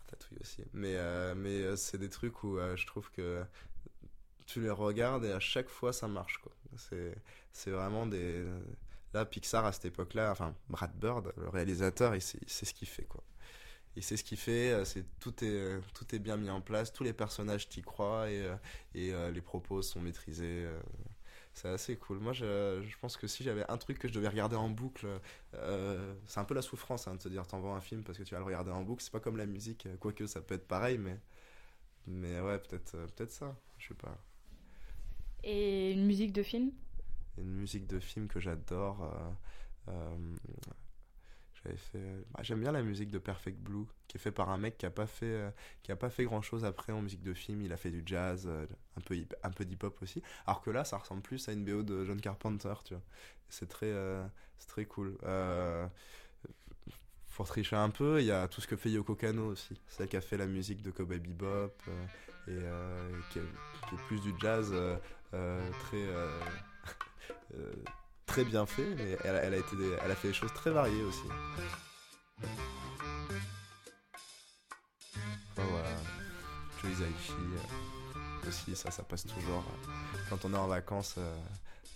Ratatouille 0.00 0.38
aussi. 0.40 0.64
Mais, 0.72 0.96
mais 1.34 1.76
c'est 1.76 1.98
des 1.98 2.10
trucs 2.10 2.44
où 2.44 2.58
je 2.76 2.86
trouve 2.86 3.10
que 3.10 3.44
tu 4.46 4.60
les 4.60 4.70
regardes 4.70 5.24
et 5.24 5.32
à 5.32 5.40
chaque 5.40 5.68
fois 5.68 5.92
ça 5.92 6.06
marche 6.06 6.38
quoi. 6.38 6.52
C'est 7.52 7.70
vraiment 7.70 8.06
des. 8.06 8.44
Là, 9.14 9.24
Pixar 9.24 9.64
à 9.64 9.72
cette 9.72 9.86
époque-là, 9.86 10.30
enfin 10.30 10.54
Brad 10.68 10.92
Bird, 10.94 11.32
le 11.36 11.48
réalisateur, 11.48 12.14
sait 12.20 12.38
ce 12.46 12.74
qu'il 12.74 12.88
fait 12.88 13.04
quoi 13.04 13.22
il 13.96 14.02
sait 14.02 14.16
ce 14.16 14.24
qu'il 14.24 14.38
fait, 14.38 14.72
euh, 14.72 14.84
c'est 14.84 15.04
tout 15.18 15.42
est 15.42 15.48
euh, 15.48 15.80
tout 15.94 16.14
est 16.14 16.18
bien 16.18 16.36
mis 16.36 16.50
en 16.50 16.60
place, 16.60 16.92
tous 16.92 17.02
les 17.02 17.14
personnages 17.14 17.68
t'y 17.68 17.82
croient 17.82 18.30
et, 18.30 18.42
euh, 18.42 19.28
et 19.28 19.32
les 19.32 19.40
propos 19.40 19.82
sont 19.82 20.00
maîtrisés. 20.00 20.66
c'est 21.54 21.68
assez 21.68 21.96
cool. 21.96 22.18
Moi, 22.18 22.32
je, 22.32 22.82
je, 22.86 22.98
pense 22.98 23.16
que 23.16 23.26
si 23.26 23.42
j'avais 23.42 23.64
un 23.70 23.78
truc 23.78 23.98
que 23.98 24.08
je 24.08 24.12
devais 24.12 24.28
regarder 24.28 24.56
en 24.56 24.68
boucle, 24.68 25.06
c'est 26.26 26.40
un 26.40 26.44
peu 26.44 26.54
la 26.54 26.62
souffrance 26.62 27.08
hein, 27.08 27.14
de 27.16 27.22
se 27.22 27.28
dire 27.28 27.46
t'envoies 27.46 27.74
un 27.74 27.80
film 27.80 28.04
parce 28.04 28.18
que 28.18 28.22
tu 28.22 28.34
vas 28.34 28.40
le 28.40 28.46
regarder 28.46 28.70
en 28.70 28.82
boucle. 28.82 29.02
C'est 29.02 29.12
pas 29.12 29.20
comme 29.20 29.36
la 29.38 29.46
musique, 29.46 29.88
quoique 30.00 30.26
ça 30.26 30.40
peut 30.42 30.54
être 30.54 30.68
pareil, 30.68 30.98
mais 30.98 31.18
mais 32.06 32.40
ouais, 32.40 32.58
peut-être 32.58 32.92
peut-être 33.16 33.32
ça, 33.32 33.56
je 33.78 33.88
sais 33.88 33.94
pas. 33.94 34.16
Et 35.42 35.92
une 35.92 36.06
musique 36.06 36.32
de 36.32 36.42
film? 36.42 36.72
Une 37.38 37.52
musique 37.52 37.86
de 37.86 38.00
film 38.00 38.28
que 38.28 38.40
j'adore. 38.40 39.12
Euh, 41.94 42.22
bah, 42.32 42.40
j'aime 42.42 42.60
bien 42.60 42.72
la 42.72 42.82
musique 42.82 43.10
de 43.10 43.18
Perfect 43.18 43.58
Blue, 43.58 43.86
qui 44.08 44.16
est 44.16 44.20
fait 44.20 44.32
par 44.32 44.50
un 44.50 44.58
mec 44.58 44.78
qui 44.78 44.86
a 44.86 44.90
pas 44.90 45.06
fait, 45.06 45.26
euh, 45.26 45.50
qui 45.82 45.92
a 45.92 45.96
pas 45.96 46.10
fait 46.10 46.24
grand 46.24 46.42
chose 46.42 46.64
après 46.64 46.92
en 46.92 47.02
musique 47.02 47.22
de 47.22 47.34
film. 47.34 47.62
Il 47.62 47.72
a 47.72 47.76
fait 47.76 47.90
du 47.90 48.02
jazz, 48.04 48.44
euh, 48.46 48.66
un 48.96 49.00
peu 49.00 49.16
un 49.42 49.50
peu 49.50 49.64
d'hip 49.64 49.82
hop 49.84 50.00
aussi. 50.02 50.22
Alors 50.46 50.62
que 50.62 50.70
là, 50.70 50.84
ça 50.84 50.98
ressemble 50.98 51.22
plus 51.22 51.48
à 51.48 51.52
une 51.52 51.64
BO 51.64 51.82
de 51.82 52.04
John 52.04 52.20
Carpenter, 52.20 52.74
tu 52.84 52.94
vois. 52.94 53.02
C'est 53.48 53.68
très, 53.68 53.92
c'est 54.58 54.68
très 54.68 54.86
cool. 54.86 55.16
pour 57.34 57.46
tricher 57.46 57.76
un 57.76 57.90
peu, 57.90 58.20
il 58.20 58.26
y 58.26 58.32
a 58.32 58.48
tout 58.48 58.60
ce 58.60 58.66
que 58.66 58.76
fait 58.76 58.90
Yoko 58.90 59.14
Kano 59.14 59.46
aussi. 59.46 59.80
Celle 59.88 60.08
qui 60.08 60.16
a 60.16 60.20
fait 60.20 60.36
la 60.36 60.46
musique 60.46 60.82
de 60.82 60.90
Cowboy 60.90 61.20
Bebop 61.20 61.74
et 62.48 62.58
qui, 63.30 63.38
est, 63.38 63.96
plus 64.08 64.20
du 64.20 64.32
jazz 64.40 64.74
très 65.30 66.06
très 68.26 68.44
bien 68.44 68.66
fait, 68.66 68.94
mais 68.96 69.16
elle, 69.24 69.54
a, 69.54 70.14
fait 70.14 70.28
des 70.28 70.34
choses 70.34 70.52
très 70.52 70.70
variées 70.70 71.02
aussi. 71.02 71.28
Joe 76.96 77.26
euh, 77.34 78.48
aussi, 78.48 78.76
ça, 78.76 78.90
ça 78.90 79.02
passe 79.02 79.24
toujours. 79.24 79.64
Quand 80.28 80.44
on 80.44 80.54
est 80.54 80.56
en 80.56 80.66
vacances 80.66 81.14
euh, 81.18 81.36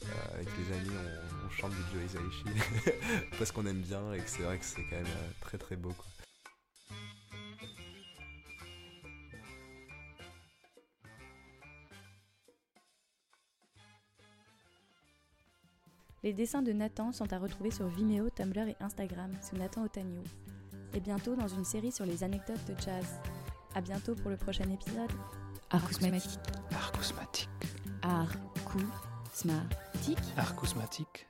euh, 0.04 0.34
avec 0.34 0.48
les 0.58 0.76
amis, 0.76 0.90
on, 1.44 1.50
chante 1.50 1.72
du 1.72 1.82
Joe 1.92 2.22
parce 3.38 3.52
qu'on 3.52 3.66
aime 3.66 3.80
bien 3.80 4.12
et 4.12 4.18
que 4.18 4.30
c'est 4.30 4.42
vrai 4.42 4.58
que 4.58 4.64
c'est 4.64 4.82
quand 4.84 4.96
même 4.96 5.06
très 5.40 5.58
très 5.58 5.76
beau. 5.76 5.90
Quoi. 5.90 6.06
Les 16.22 16.34
dessins 16.34 16.60
de 16.60 16.72
Nathan 16.72 17.12
sont 17.12 17.32
à 17.32 17.38
retrouver 17.38 17.70
sur 17.70 17.86
Vimeo, 17.86 18.28
Tumblr 18.28 18.68
et 18.68 18.76
Instagram 18.80 19.30
sous 19.40 19.56
Nathan 19.56 19.84
Otagno. 19.84 20.22
Et 20.92 21.00
bientôt 21.00 21.34
dans 21.34 21.48
une 21.48 21.64
série 21.64 21.92
sur 21.92 22.04
les 22.04 22.22
anecdotes 22.22 22.62
de 22.66 22.74
jazz. 22.78 23.06
A 23.74 23.80
bientôt 23.80 24.14
pour 24.14 24.30
le 24.30 24.36
prochain 24.36 24.68
épisode. 24.70 25.10
Acousmatique. 25.70 26.38
Acousmatique. 26.72 27.48
Acousmatique. 28.02 29.56
Acousmatique. 30.36 31.29